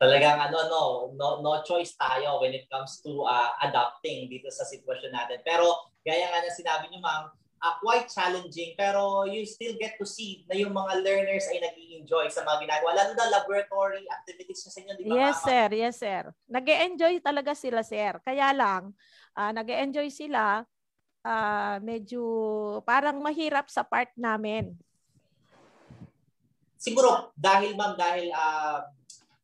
[0.00, 0.82] Talagang ano no,
[1.12, 5.44] no no choice tayo when it comes to ah, adapting dito sa sitwasyon natin.
[5.44, 7.28] Pero gaya nga na sinabi niyo ma'am,
[7.60, 11.76] ah, quite challenging pero you still get to see na yung mga learners ay nag
[11.76, 12.96] enjoy sa mga ginagawa.
[12.96, 15.20] Lalo na laboratory activities sa inyo, di ba?
[15.20, 15.44] Yes, ma'am?
[15.44, 15.68] sir.
[15.76, 16.22] Yes, sir.
[16.48, 18.16] nag enjoy talaga sila, sir.
[18.24, 18.96] Kaya lang,
[19.36, 20.64] ah, nag enjoy sila,
[21.28, 22.24] ah, medyo
[22.88, 24.72] parang mahirap sa part namin.
[26.80, 28.88] Siguro dahil ma'am, dahil ah,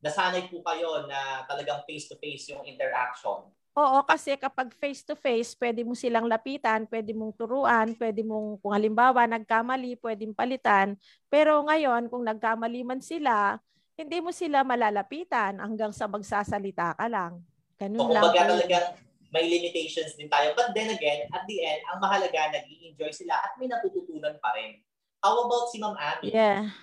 [0.01, 3.49] nasanay po kayo na talagang face-to-face yung interaction.
[3.77, 9.29] Oo, kasi kapag face-to-face, pwede mo silang lapitan, pwede mong turuan, pwede mong, kung halimbawa,
[9.29, 10.97] nagkamali, pwedeng palitan.
[11.29, 13.61] Pero ngayon, kung nagkamali man sila,
[13.93, 17.41] hindi mo sila malalapitan hanggang sa magsasalita ka lang.
[17.77, 18.23] Ganun So lang.
[18.25, 18.87] kumbaga talagang
[19.29, 20.57] may limitations din tayo.
[20.57, 24.57] But then again, at the end, ang mahalaga, nag enjoy sila at may natututunan pa
[24.57, 24.81] rin.
[25.21, 26.33] How about si Ma'am Abby?
[26.33, 26.73] Yeah.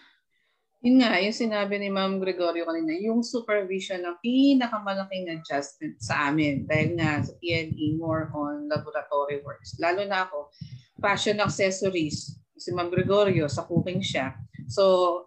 [0.84, 6.68] Yun nga, yung sinabi ni Ma'am Gregorio kanina, yung supervision ang pinakamalaking adjustment sa amin.
[6.68, 9.80] Dahil nga sa PNE, more on laboratory works.
[9.80, 10.52] Lalo na ako,
[11.00, 12.36] fashion accessories.
[12.60, 14.36] Si Ma'am Gregorio, sa cooking siya.
[14.68, 15.24] So,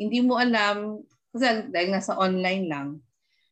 [0.00, 1.04] hindi mo alam,
[1.36, 2.88] kasi dahil nasa online lang,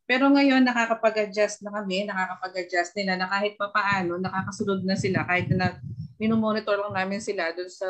[0.09, 5.53] pero ngayon, nakakapag-adjust na kami, nakakapag-adjust nila na kahit pa paano, nakakasunod na sila, kahit
[5.53, 5.77] na
[6.19, 7.89] minomonitor lang namin sila doon sa,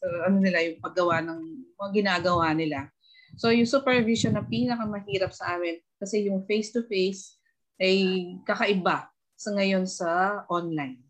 [0.00, 1.40] sa ano nila, yung paggawa ng
[1.76, 2.88] mga ginagawa nila.
[3.36, 7.38] So yung supervision na pinakamahirap sa amin kasi yung face-to-face
[7.78, 7.96] ay
[8.42, 11.00] kakaiba sa ngayon sa online.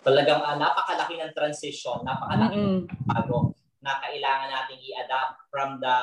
[0.00, 5.96] Talagang ah, napakalaki ng transition, napakalaki ng bago na kailangan nating i-adapt from the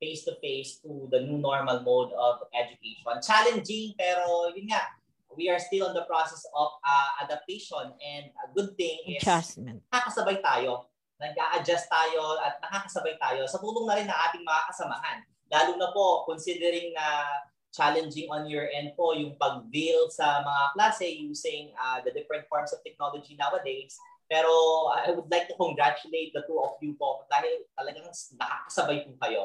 [0.00, 3.16] face-to-face to the new normal mode of education.
[3.20, 4.88] Challenging, pero yun nga,
[5.36, 9.80] we are still in the process of uh, adaptation and a good thing is Adjustment.
[9.92, 10.88] nakakasabay tayo.
[11.22, 15.18] Nag-a-adjust tayo at nakakasabay tayo sa tulong na rin ng ating mga kasamahan.
[15.52, 17.28] Lalo na po, considering na
[17.72, 22.74] challenging on your end po yung pag-build sa mga klase using uh, the different forms
[22.74, 23.96] of technology nowadays.
[24.28, 24.48] Pero
[24.92, 29.42] I would like to congratulate the two of you po dahil talagang nakakasabay po kayo.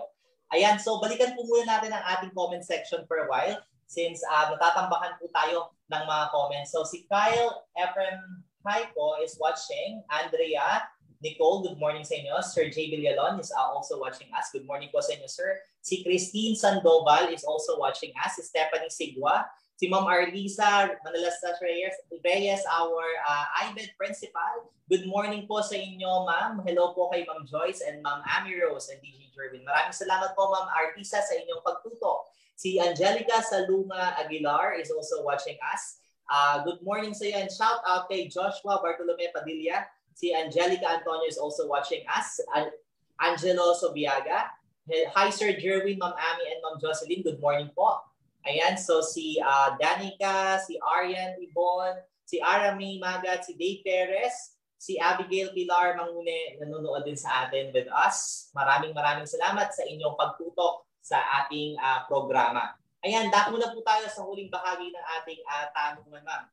[0.56, 4.52] Ayan, so balikan po muna natin ang ating comment section for a while since uh,
[4.52, 6.76] natatambakan po tayo ng mga comments.
[6.76, 10.04] So si Kyle Ephraim Haipo is watching.
[10.12, 10.84] Andrea,
[11.24, 12.36] Nicole, good morning sa inyo.
[12.44, 12.92] Sir J.
[12.94, 14.52] Villalon is uh, also watching us.
[14.52, 15.58] Good morning po sa inyo, sir.
[15.82, 18.38] Si Christine Sandoval is also watching us.
[18.38, 19.48] Si Stephanie Sigua.
[19.78, 21.94] Si Ma'am Arlisa Manalastas Reyes,
[22.26, 24.74] Reyes our uh, IBED principal.
[24.90, 26.66] Good morning po sa inyo, ma'am.
[26.66, 29.62] Hello po kay Ma'am Joyce and Ma'am Amy Rose and DJ Jervin.
[29.62, 32.26] Maraming salamat po, Ma'am Artisa, sa inyong pagtuto.
[32.58, 36.02] Si Angelica Salunga Aguilar is also watching us.
[36.26, 39.86] Uh, good morning sa iyo and shout out kay Joshua Bartolome Padilla.
[40.18, 42.42] Si Angelica Antonio is also watching us.
[42.58, 42.74] An-
[43.22, 44.50] Angelo Sobiaga.
[44.90, 47.22] Hi Sir Jerwin, Ma'am Amy, and Ma'am Jocelyn.
[47.22, 48.02] Good morning po.
[48.42, 51.94] Ayan, so si uh, Danica, si Arian Ibon,
[52.26, 57.86] si Arami Magat, si Dave Perez, si Abigail Pilar Mangune nanonood din sa atin with
[57.94, 58.50] us.
[58.58, 62.76] Maraming maraming salamat sa inyong pagtutok sa ating uh, programa.
[63.00, 66.44] Ayan, dako na po tayo sa huling bahagi ng ating uh, tanungan, ma'am.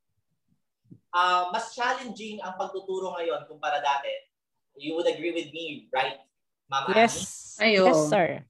[1.10, 4.10] Uh, mas challenging ang pagtuturo ngayon kumpara dati.
[4.78, 6.22] You would agree with me, right,
[6.70, 7.58] Ma'am Yes.
[7.58, 7.90] Ayo.
[7.90, 8.42] Yes, sir.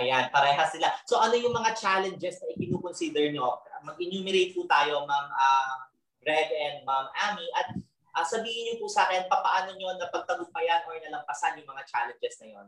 [0.00, 0.88] Ayan, parehas sila.
[1.04, 3.60] So ano yung mga challenges na ikinukonsider nyo?
[3.84, 5.84] Mag-enumerate po tayo, Ma'am uh,
[6.24, 7.44] Red and Ma'am Amy.
[7.52, 7.76] At
[8.16, 12.48] uh, sabihin niyo po sa akin, paano nyo napagtagumpayan or nalampasan yung mga challenges na
[12.56, 12.66] yon?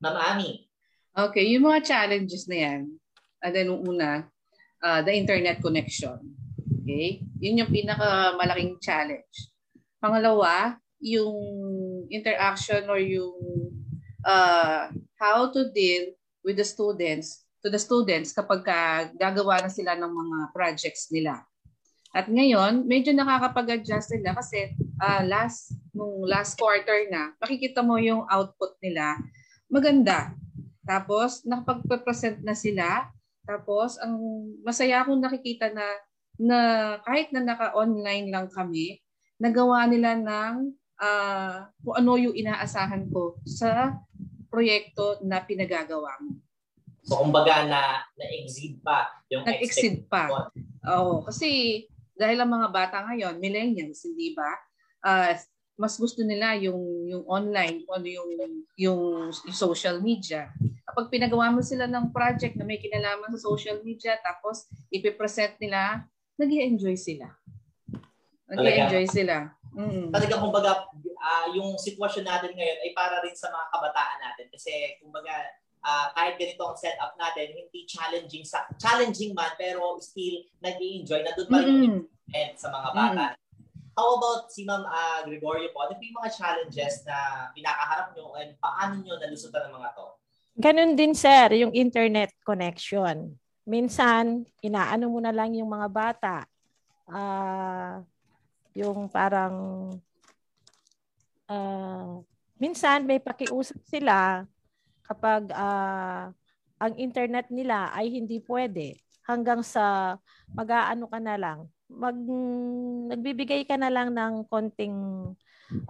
[0.00, 0.64] Ma'am Amy.
[1.12, 2.80] Okay, yung mga challenges na yan,
[3.44, 4.24] and then una,
[4.80, 6.16] uh, the internet connection.
[6.80, 7.20] Okay?
[7.36, 9.52] Yun yung pinakamalaking challenge.
[10.00, 11.36] Pangalawa, yung
[12.08, 13.36] interaction or yung
[14.24, 14.88] uh,
[15.20, 18.80] how to deal with the students, to the students kapag ka
[19.20, 21.44] gagawa na sila ng mga projects nila.
[22.16, 28.24] At ngayon, medyo nakakapag-adjust sila kasi uh, last nung last quarter na, makikita mo yung
[28.26, 29.20] output nila,
[29.70, 30.34] maganda.
[30.84, 33.08] Tapos, nakapag-present na sila.
[33.46, 34.18] Tapos, ang
[34.66, 35.86] masaya akong nakikita na,
[36.36, 36.58] na
[37.06, 38.98] kahit na naka-online lang kami,
[39.40, 43.96] nagawa nila ng uh, kung ano yung inaasahan ko sa
[44.52, 46.36] proyekto na pinagagawa mo.
[47.06, 50.28] So, kumbaga na, na-exceed pa yung Nag-exceed pa.
[50.84, 54.52] Oo, kasi dahil ang mga bata ngayon, millennials, hindi ba?
[55.00, 55.32] Uh,
[55.80, 58.28] mas gusto nila yung yung online, ano yung,
[58.76, 59.00] yung
[59.32, 60.52] yung social media.
[60.84, 66.04] Kapag pinagawa mo sila ng project na may kinalaman sa social media, tapos ipipresent nila,
[66.36, 67.32] nag enjoy sila.
[68.52, 69.56] nag enjoy sila.
[69.72, 70.12] Mm-hmm.
[70.12, 70.72] Talaga kumbaga
[71.16, 75.30] uh, yung sitwasyon natin ngayon ay para rin sa mga kabataan natin kasi kumbaga
[75.80, 81.32] uh, kahit ganito ang setup natin, hindi challenging sa challenging man pero still nag-enjoy na
[81.38, 82.52] doon pa rin mm-hmm.
[82.58, 83.24] sa mga bata.
[83.32, 83.39] Mm-hmm.
[84.00, 85.84] How about si Ma'am uh, Gregorio po?
[85.84, 90.06] Ano yung mga challenges na pinakaharap nyo and paano nyo nalusutan ng mga to?
[90.56, 93.36] Ganun din sir, yung internet connection.
[93.68, 96.48] Minsan, inaano mo na lang yung mga bata.
[97.04, 98.00] Uh,
[98.72, 99.56] yung parang
[101.44, 102.24] uh,
[102.56, 104.48] minsan may pakiusap sila
[105.04, 106.32] kapag uh,
[106.80, 108.96] ang internet nila ay hindi pwede
[109.28, 110.16] hanggang sa
[110.56, 112.16] mag-aano ka na lang mag
[113.10, 114.94] nagbibigay ka na lang ng konting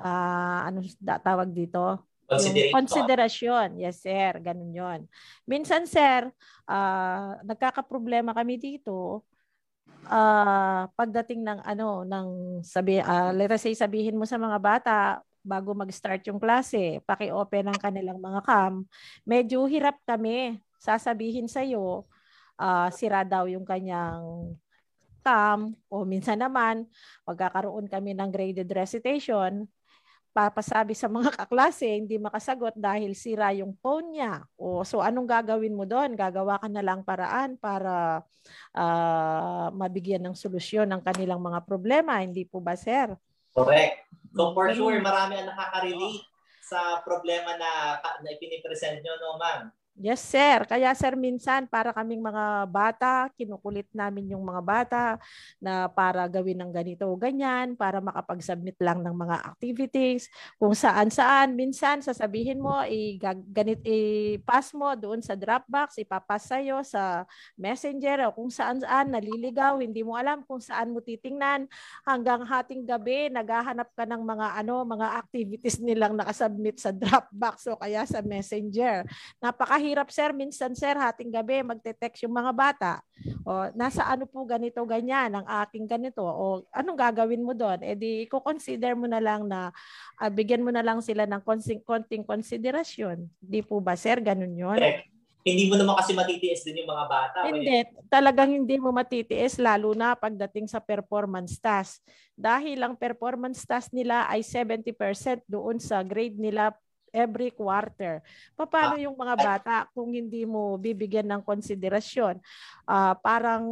[0.01, 2.75] uh, ano tawag dito Consideration.
[2.79, 3.69] consideration.
[3.75, 4.39] Yes, sir.
[4.39, 5.01] Ganun yon.
[5.51, 6.31] Minsan, sir,
[6.71, 9.27] uh, nagkakaproblema kami dito
[10.07, 12.29] uh, pagdating ng ano ng
[12.63, 14.99] sabi uh, let us say sabihin mo sa mga bata
[15.41, 18.85] bago mag-start yung klase, paki-open ang kanilang mga cam,
[19.25, 22.05] medyo hirap kami sasabihin sa iyo
[22.61, 24.53] uh, sira daw yung kanyang
[25.31, 26.91] cam o minsan naman
[27.23, 29.71] magkakaroon kami ng graded recitation
[30.31, 34.47] papasabi sa mga kaklase, hindi makasagot dahil sira yung phone niya.
[34.55, 36.15] O, so anong gagawin mo doon?
[36.15, 38.23] Gagawa ka na lang paraan para
[38.75, 42.23] uh, mabigyan ng solusyon ng kanilang mga problema.
[42.23, 43.11] Hindi po ba, sir?
[43.51, 44.07] Correct.
[44.31, 46.23] So for sure, marami ang nakaka-relate
[46.63, 49.75] sa problema na, na ipinipresent nyo, no, ma'am?
[50.01, 50.65] Yes, sir.
[50.65, 55.05] Kaya sir, minsan para kaming mga bata, kinukulit namin yung mga bata
[55.61, 61.53] na para gawin ng ganito o ganyan, para makapag-submit lang ng mga activities, kung saan-saan.
[61.53, 67.29] Minsan, sasabihin mo, i-ganit, i-pass mo doon sa Dropbox, ipapass sa'yo sa
[67.61, 71.69] Messenger o kung saan-saan, naliligaw, hindi mo alam kung saan mo titingnan.
[72.09, 77.77] Hanggang hating gabi, naghahanap ka ng mga ano, mga activities nilang nakasubmit sa Dropbox o
[77.77, 79.05] kaya sa Messenger.
[79.45, 82.93] Napaka mahirap sir, minsan sir, hating gabi, magte-text yung mga bata.
[83.43, 86.23] O, nasa ano po ganito, ganyan, ang aking ganito.
[86.23, 87.83] O, anong gagawin mo doon?
[87.83, 89.75] E di, i-consider mo na lang na,
[90.23, 93.27] uh, bigyan mo na lang sila ng konting, konting konsiderasyon.
[93.43, 94.79] Di po ba sir, ganun yun?
[94.79, 95.11] Correct
[95.41, 97.39] hindi mo naman kasi matitiis din yung mga bata.
[97.49, 97.81] Hindi,
[98.13, 102.05] talagang hindi mo matitiis lalo na pagdating sa performance task.
[102.37, 106.77] Dahil ang performance task nila ay 70% doon sa grade nila
[107.11, 108.23] every quarter.
[108.57, 109.03] Paano ah.
[109.03, 112.39] yung mga bata kung hindi mo bibigyan ng konsiderasyon?
[112.87, 113.65] Uh, parang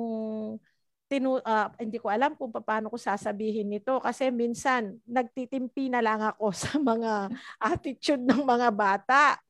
[1.09, 6.21] tinu uh, hindi ko alam kung paano ko sasabihin nito kasi minsan nagtitimpi na lang
[6.21, 9.41] ako sa mga attitude ng mga bata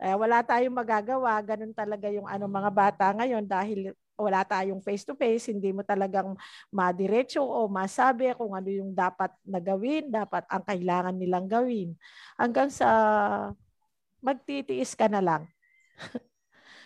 [0.00, 1.36] eh, wala tayong magagawa.
[1.44, 5.80] Ganun talaga yung ano mga bata ngayon dahil wala tayong face to face, hindi mo
[5.80, 6.36] talagang
[6.68, 11.96] madiretso o masabi kung ano yung dapat na gawin, dapat ang kailangan nilang gawin.
[12.36, 12.88] Hanggang sa
[14.20, 15.42] magtitiis ka na lang.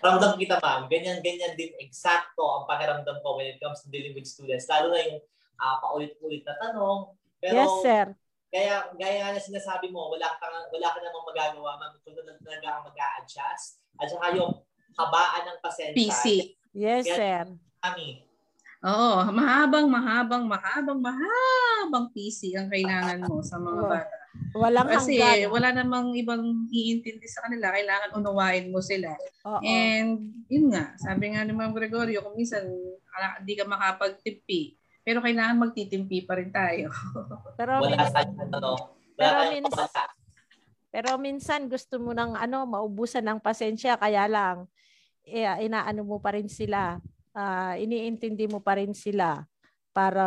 [0.05, 4.29] Ramdam kita ma'am, ganyan-ganyan din eksakto ang pakiramdam ko when it comes to dealing with
[4.29, 4.69] students.
[4.69, 5.19] Lalo na yung
[5.59, 7.15] uh, paulit-ulit na tanong.
[7.41, 8.07] Pero yes, sir.
[8.55, 12.87] Kaya gaya nga na sinasabi mo, wala ka wala ka namang magagawa, matutunan na talaga
[12.87, 13.83] mag-a-adjust.
[13.99, 14.63] At saka yung
[14.95, 15.99] habaan ng pasensya.
[15.99, 16.54] PC.
[16.75, 17.45] Yes, Kaya, sir.
[17.79, 18.27] Kami.
[18.85, 24.17] Oo, mahabang, mahabang, mahabang, mahabang PC ang kailangan mo sa mga bata.
[24.53, 25.49] Walang Kasi hanggan.
[25.49, 27.73] wala namang ibang iintindi sa kanila.
[27.73, 29.15] Kailangan unawain mo sila.
[29.47, 29.63] Oo.
[29.65, 32.67] And yun nga, sabi nga ni Ma'am Gregorio, kung minsan
[33.41, 36.91] hindi ka makapagtipi, pero kailangan magtitimpi pa rin tayo.
[37.59, 38.75] pero wala sa ano,
[39.15, 39.89] pero, minsan,
[40.91, 44.67] pero minsan gusto mo nang ano, maubusan ng pasensya kaya lang
[45.27, 47.01] inaano mo pa rin sila.
[47.35, 49.43] Uh, iniintindi mo pa rin sila
[49.91, 50.23] para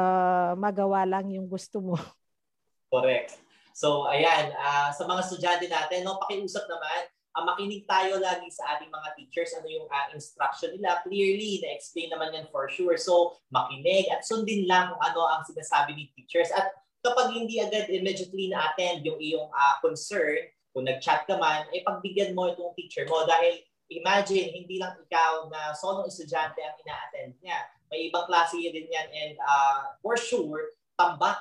[0.60, 1.96] magawa lang yung gusto mo.
[2.94, 3.40] Correct.
[3.72, 8.76] So ayan, uh, sa mga estudyante natin, no, pakiusap naman uh, makinig tayo lagi sa
[8.76, 11.06] ating mga teachers, ano yung uh, instruction nila.
[11.06, 12.98] Clearly, na-explain naman yan for sure.
[12.98, 16.50] So, makinig at sundin lang kung ano ang sinasabi ni teachers.
[16.50, 16.74] At
[17.06, 22.34] kapag hindi agad immediately na-attend yung iyong uh, concern, kung nag-chat ka man, eh pagbigyan
[22.34, 27.60] mo itong teacher mo dahil imagine, hindi lang ikaw na solong estudyante ang ina-attend niya.
[27.88, 31.40] May ibang klase din yan and uh, for sure, tambak,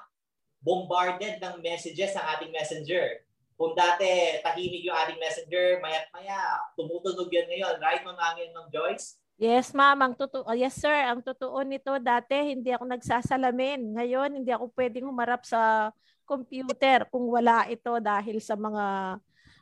[0.62, 3.26] bombarded ng messages ng ating messenger
[3.56, 7.74] kung dati tahimik yung ating messenger, mayat maya, tumutunog yan ngayon.
[7.80, 9.16] Right, Ma'am Angel, Ma'am Joyce?
[9.36, 10.00] Yes, ma'am.
[10.00, 10.92] Ang totoo, oh, yes, sir.
[10.92, 13.96] Ang totoo nito, dati hindi ako nagsasalamin.
[13.96, 15.92] Ngayon, hindi ako pwedeng humarap sa
[16.28, 18.84] computer kung wala ito dahil sa mga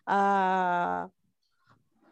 [0.06, 1.00] uh,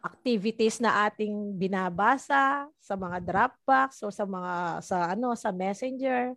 [0.03, 6.35] activities na ating binabasa sa mga Dropbox o sa mga sa ano sa Messenger.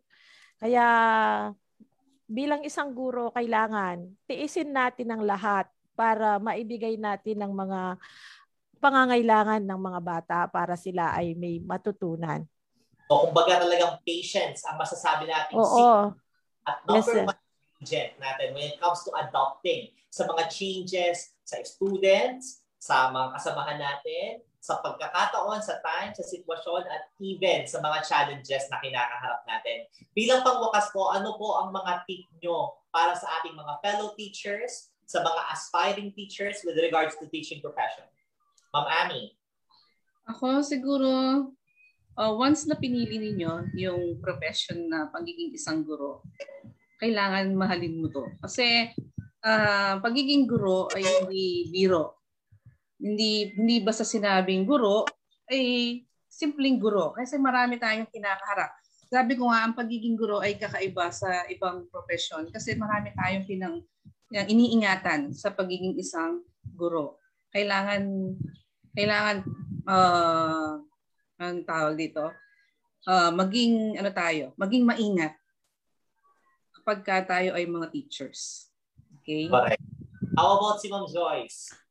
[0.63, 0.87] Kaya
[2.31, 5.67] bilang isang guro, kailangan tiisin natin ang lahat
[5.99, 7.99] para maibigay natin ang mga
[8.79, 12.47] pangangailangan ng mga bata para sila ay may matutunan.
[13.11, 15.59] O kumbaga talagang patience ang masasabi natin.
[15.59, 16.15] Oo.
[16.67, 22.66] At number yes, one natin when it comes to adopting sa mga changes sa students,
[22.87, 28.71] sa mga kasamahan natin, sa pagkakataon, sa time, sa sitwasyon, at even sa mga challenges
[28.71, 29.91] na kinakaharap natin.
[30.15, 34.95] Bilang pangwakas po, ano po ang mga tip nyo para sa ating mga fellow teachers,
[35.07, 38.07] sa mga aspiring teachers with regards to teaching profession?
[38.71, 39.35] Ma'am Ami.
[40.31, 41.11] Ako siguro,
[42.19, 46.27] uh, once na pinili ninyo yung profession na pagiging isang guro,
[46.99, 48.27] kailangan mahalin mo to.
[48.43, 48.91] Kasi
[49.47, 52.16] uh, pagiging guro ay hindi biro
[52.97, 55.05] hindi hindi basta sinabing guro
[55.53, 58.73] ay simpleng guro kasi marami tayong kinakaharap.
[59.07, 63.77] Sabi ko nga ang pagiging guro ay kakaiba sa ibang profesyon kasi marami tayong pinang
[64.33, 66.43] iniingatan sa pagiging isang
[66.75, 67.23] guro.
[67.55, 68.03] Kailangan
[68.97, 69.37] kailangan
[69.87, 70.83] uh,
[71.37, 72.33] ang tawag dito
[73.07, 75.35] uh, maging ano tayo, maging maingat
[76.75, 78.71] kapag ka tayo ay mga teachers.
[79.23, 79.49] Okay?
[79.49, 79.83] Correct.
[80.37, 81.86] How about si Ma'am Joyce?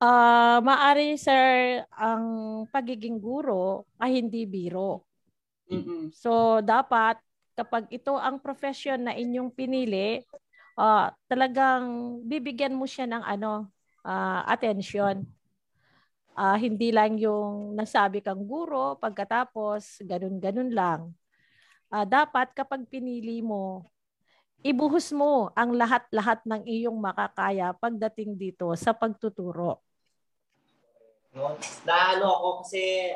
[0.00, 2.24] Uh, maari sir ang
[2.72, 5.04] pagiging guro ay hindi biro.
[5.68, 6.16] Mm-hmm.
[6.16, 7.20] So dapat
[7.52, 10.24] kapag ito ang profession na inyong pinili,
[10.80, 13.68] uh, talagang bibigyan mo siya ng ano,
[14.00, 15.20] uh, attention.
[16.32, 21.12] Uh, hindi lang yung nasabi kang guro pagkatapos ganun-ganun lang.
[21.92, 23.84] Uh, dapat kapag pinili mo,
[24.64, 29.89] ibuhos mo ang lahat-lahat ng iyong makakaya pagdating dito sa pagtuturo.
[31.34, 31.54] No?
[31.86, 33.14] Na ano ako kasi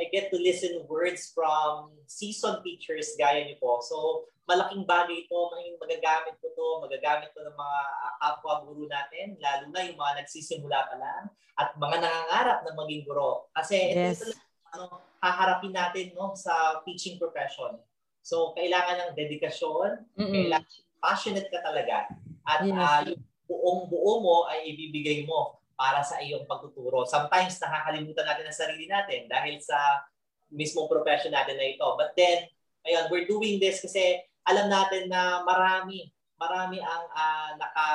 [0.00, 3.84] I get to listen words from seasoned teachers gaya niyo po.
[3.84, 5.38] So, malaking bagay ito,
[5.76, 10.24] magagamit ko to, magagamit to ng mga uh, kapwa guru natin, lalo na yung mga
[10.24, 11.22] nagsisimula pa lang
[11.60, 13.52] at mga nangangarap na maging guro.
[13.52, 14.24] Kasi yes.
[14.24, 14.32] ito
[14.72, 17.76] ano, haharapin natin no, sa teaching profession.
[18.24, 20.32] So, kailangan ng dedikasyon, mm-hmm.
[20.32, 20.72] kailangan
[21.04, 22.08] passionate ka talaga.
[22.48, 22.72] At yes.
[22.72, 27.08] uh, yung buong buo mo ay ibibigay mo para sa iyong pagtuturo.
[27.08, 30.04] Sometimes nakakalimutan natin ang sarili natin dahil sa
[30.52, 31.88] mismong profession natin na ito.
[31.96, 32.52] But then,
[32.84, 37.86] ayun, we're doing this kasi alam natin na marami, marami ang uh, naka,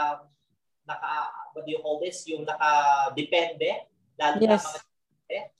[0.89, 2.25] naka, what do you call this?
[2.25, 3.85] Yung naka-depende,
[4.17, 4.49] lalo yes.
[4.49, 4.81] na mga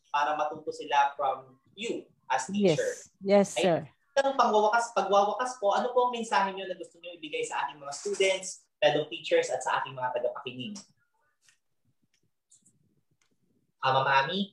[0.09, 2.79] para matuto sila from you as teacher.
[3.19, 3.83] Yes, yes sir.
[4.15, 7.83] Ay, pagwawakas, pagwawakas po, ano po ang mensahe niyo na gusto niyo ibigay sa ating
[7.83, 10.79] mga students, fellow teachers, at sa ating mga tagapakinig?
[13.85, 14.49] Uh, Mama Ami?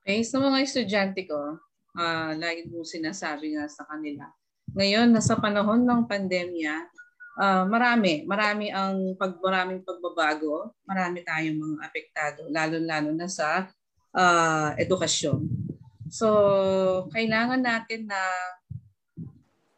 [0.00, 1.60] Okay, sa mga estudyante ko,
[2.00, 4.24] uh, lagi mo sinasabi nga sa kanila,
[4.72, 6.88] ngayon, nasa panahon ng pandemya,
[7.36, 13.68] uh, marami, marami ang pag, maraming pagbabago, marami tayong mga apektado, lalo-lalo na sa
[14.16, 15.44] uh, edukasyon.
[16.08, 16.32] So,
[17.12, 18.20] kailangan natin na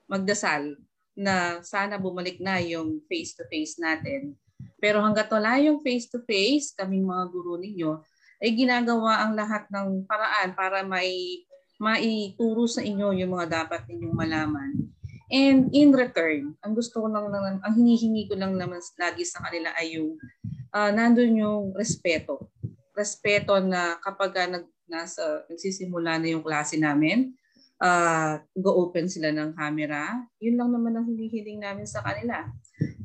[0.06, 0.78] magdasal
[1.18, 4.38] na sana bumalik na yung face-to-face natin.
[4.78, 7.98] Pero hanggat wala yung face-to-face, kaming mga guru ninyo,
[8.40, 11.44] ay ginagawa ang lahat ng paraan para may
[11.80, 14.72] maituro sa inyo yung mga dapat ninyong malaman.
[15.30, 19.44] And in return, ang gusto ko lang naman, ang hinihingi ko lang naman lagi sa
[19.46, 20.18] kanila ay yung
[20.74, 22.50] uh, nandun yung respeto
[23.00, 27.32] respeto na kapag uh, nag, nasa, nagsisimula na yung klase namin,
[27.80, 30.20] uh, go-open sila ng camera.
[30.42, 32.44] Yun lang naman ang hinihiling namin sa kanila.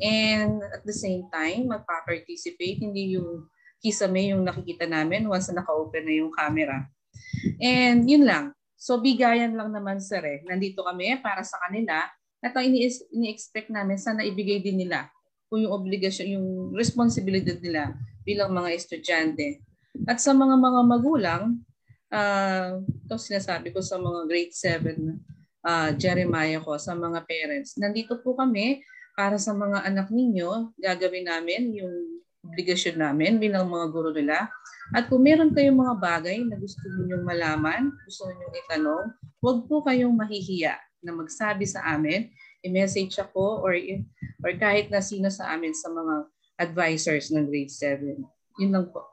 [0.03, 3.47] And at the same time, magpa-participate, hindi yung
[3.79, 6.87] kisame yung nakikita namin once na naka-open na yung camera.
[7.61, 8.55] And yun lang.
[8.75, 10.39] So bigayan lang naman sir eh.
[10.45, 12.05] Nandito kami para sa kanila
[12.43, 15.09] at ang ini-expect namin sana ibigay din nila
[15.49, 17.95] kung yung obligasyon, yung responsibilidad nila
[18.25, 19.65] bilang mga estudyante
[20.03, 21.43] at sa mga mga magulang,
[22.11, 27.79] uh, ito sinasabi ko sa mga grade 7 uh, Jeremiah ko, sa mga parents.
[27.79, 28.83] Nandito po kami
[29.15, 32.14] para sa mga anak ninyo, gagawin namin yung
[32.51, 34.49] obligasyon namin bilang mga guro nila.
[34.93, 39.05] At kung meron kayong mga bagay na gusto ninyong malaman, gusto ninyong itanong,
[39.41, 42.29] huwag po kayong mahihiya na magsabi sa amin,
[42.61, 43.73] i-message ako or,
[44.45, 46.29] or kahit na sino sa amin sa mga
[46.61, 48.21] advisors ng grade 7.
[48.61, 49.05] Yun lang po.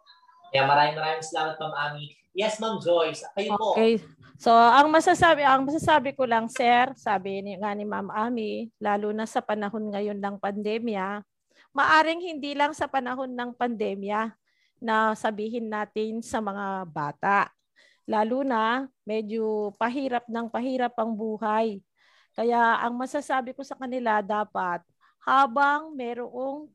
[0.52, 2.04] Kaya maraming maraming salamat, Ma'am Ami.
[2.32, 3.24] Yes, Ma'am Joyce.
[3.36, 3.76] Kayo po.
[3.76, 4.00] Okay.
[4.40, 9.12] So, ang masasabi, ang masasabi ko lang, sir, sabi ni, nga ni Ma'am Ami, lalo
[9.12, 11.24] na sa panahon ngayon ng pandemya,
[11.72, 14.32] maaring hindi lang sa panahon ng pandemya
[14.82, 17.48] na sabihin natin sa mga bata.
[18.04, 21.80] Lalo na medyo pahirap ng pahirap ang buhay.
[22.32, 24.82] Kaya ang masasabi ko sa kanila dapat
[25.22, 26.66] habang merong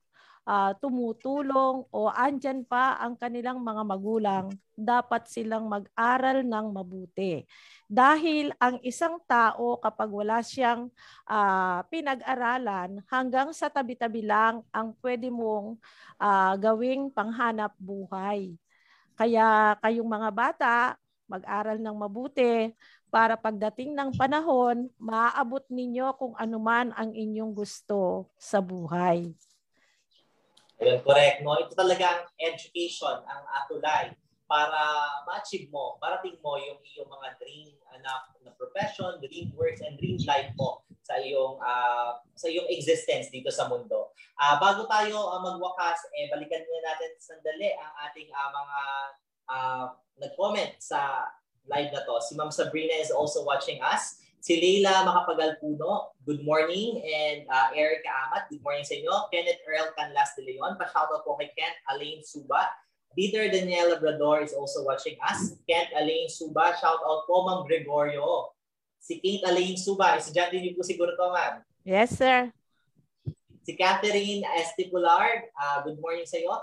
[0.48, 7.44] uh, tumutulong o andyan pa ang kanilang mga magulang, dapat silang mag-aral ng mabuti.
[7.92, 10.88] Dahil ang isang tao kapag wala siyang
[11.28, 15.76] uh, pinag-aralan, hanggang sa tabi-tabi lang ang pwede mong
[16.18, 18.56] uh, gawing panghanap buhay.
[19.20, 20.76] Kaya kayong mga bata,
[21.28, 22.72] mag-aral ng mabuti
[23.12, 29.32] para pagdating ng panahon, maaabot ninyo kung anuman ang inyong gusto sa buhay.
[30.78, 31.42] Ayun, correct.
[31.42, 31.58] No?
[31.58, 34.14] Ito talaga ang education, ang atulay
[34.48, 34.80] para
[35.28, 40.16] ma-achieve mo, parating mo yung iyong mga dream anak na profession, dream works, and dream
[40.24, 44.16] life mo sa iyong uh, sa iyong existence dito sa mundo.
[44.40, 48.80] Uh, bago tayo uh, magwakas, eh, balikan muna natin sandali ang ating uh, mga
[49.52, 49.86] uh,
[50.20, 51.28] nag-comment sa
[51.68, 52.16] live na to.
[52.24, 54.24] Si Ma'am Sabrina is also watching us.
[54.40, 57.04] Si Leila Makapagalpuno, good morning.
[57.04, 59.28] And uh, Erica Amat, good morning sa inyo.
[59.34, 62.70] Kenneth Earl Canlas de Leon, pa-shoutout po kay Kent Alain Suba.
[63.18, 65.58] Peter Daniel Labrador is also watching us.
[65.66, 68.54] Kent Alain Suba, shoutout po Ma'am Gregorio.
[69.02, 71.66] Si Kate Alain Suba, estudyante niyo po siguro to, ma'am.
[71.88, 72.54] Yes, sir.
[73.68, 76.56] Si Catherine Estipular, uh, good morning sa iyo.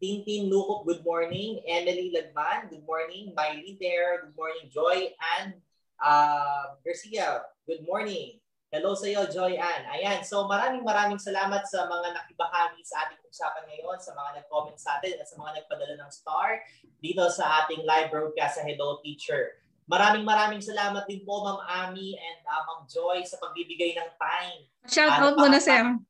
[0.00, 1.60] Tintin Lukop, good morning.
[1.68, 3.32] Emily Lagman, good morning.
[3.36, 4.68] Miley There, good morning.
[4.72, 5.60] Joy and
[6.00, 8.40] Uh, Garcia, good morning.
[8.72, 9.84] Hello sa iyo, Joy Ann.
[9.92, 14.80] Ayan, so maraming maraming salamat sa mga nakibahagi sa ating usapan ngayon, sa mga nag-comment
[14.80, 16.64] sa atin, at sa mga nagpadala ng star
[17.04, 19.60] dito sa ating live broadcast sa Hello Teacher.
[19.90, 24.60] Maraming maraming salamat din po, Ma'am Ami and uh, Ma'am Joy sa pagbibigay ng time.
[24.88, 26.00] Shout out muna, Sam.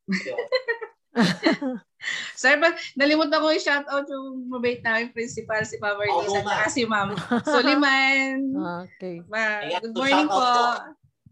[2.34, 6.60] Sir, ba, nalimutan ko yung shoutout yung mabait namin principal, si Ma'am Marlisa, Oo, ma'am.
[6.60, 7.10] at si Ma'am
[7.44, 8.38] Suliman.
[8.86, 9.20] Okay.
[9.26, 10.44] Ma, Ayan, good morning shoutout po.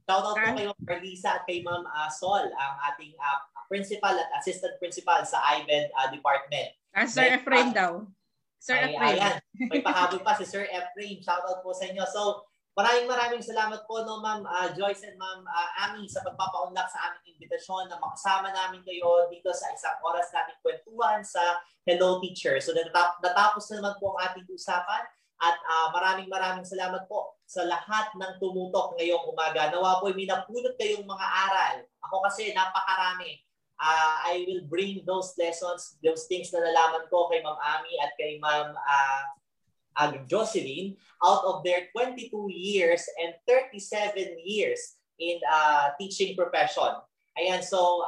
[0.04, 0.52] Shoutout po Ah.
[0.52, 5.24] kay Ma'am Marlisa at kay Ma'am ah, Sol, ang ating ah, principal at assistant principal
[5.24, 6.68] sa IBED ah, department.
[6.92, 7.92] Ah, Sir May- Efrain daw.
[8.58, 9.16] Sir Ay, Efrain.
[9.16, 9.34] ayan.
[9.70, 11.16] May pahabol pa si Sir Efrain.
[11.18, 12.04] Shoutout po sa inyo.
[12.04, 12.44] So,
[12.78, 17.10] maraming maraming salamat po no Ma'am ah, Joyce and Ma'am ah, Ami sa pagpapaunlak sa
[17.10, 22.62] aming imbitasyon na makasama namin kayo dito sa isang oras nating kwentuhan sa Hello Teacher.
[22.62, 25.02] So, natap- natapos na naman po ang ating usapan
[25.42, 29.74] at ah, maraming maraming salamat po sa lahat ng tumutok ngayong umaga.
[29.74, 31.76] Nawa po may napulot kayong mga aral.
[32.06, 33.42] Ako kasi napakarami.
[33.74, 38.14] Ah, I will bring those lessons, those things na nalaman ko kay Ma'am Ami at
[38.14, 39.37] kay Ma'am ah,
[39.98, 44.78] uh, Jocelyn out of their 22 years and 37 years
[45.18, 47.02] in uh, teaching profession.
[47.34, 48.06] Ayan, so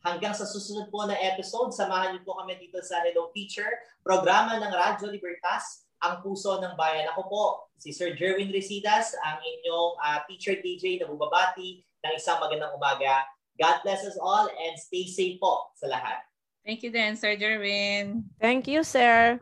[0.00, 3.68] hanggang sa susunod po na episode, samahan niyo po kami dito sa Hello Teacher,
[4.00, 7.12] programa ng Radyo Libertas, ang puso ng bayan.
[7.12, 7.44] Ako po,
[7.76, 13.28] si Sir Jerwin Residas, ang inyong uh, teacher DJ na bubabati ng isang magandang umaga.
[13.60, 16.24] God bless us all and stay safe po sa lahat.
[16.64, 18.24] Thank you din, Sir Jerwin.
[18.40, 19.40] Thank you, sir.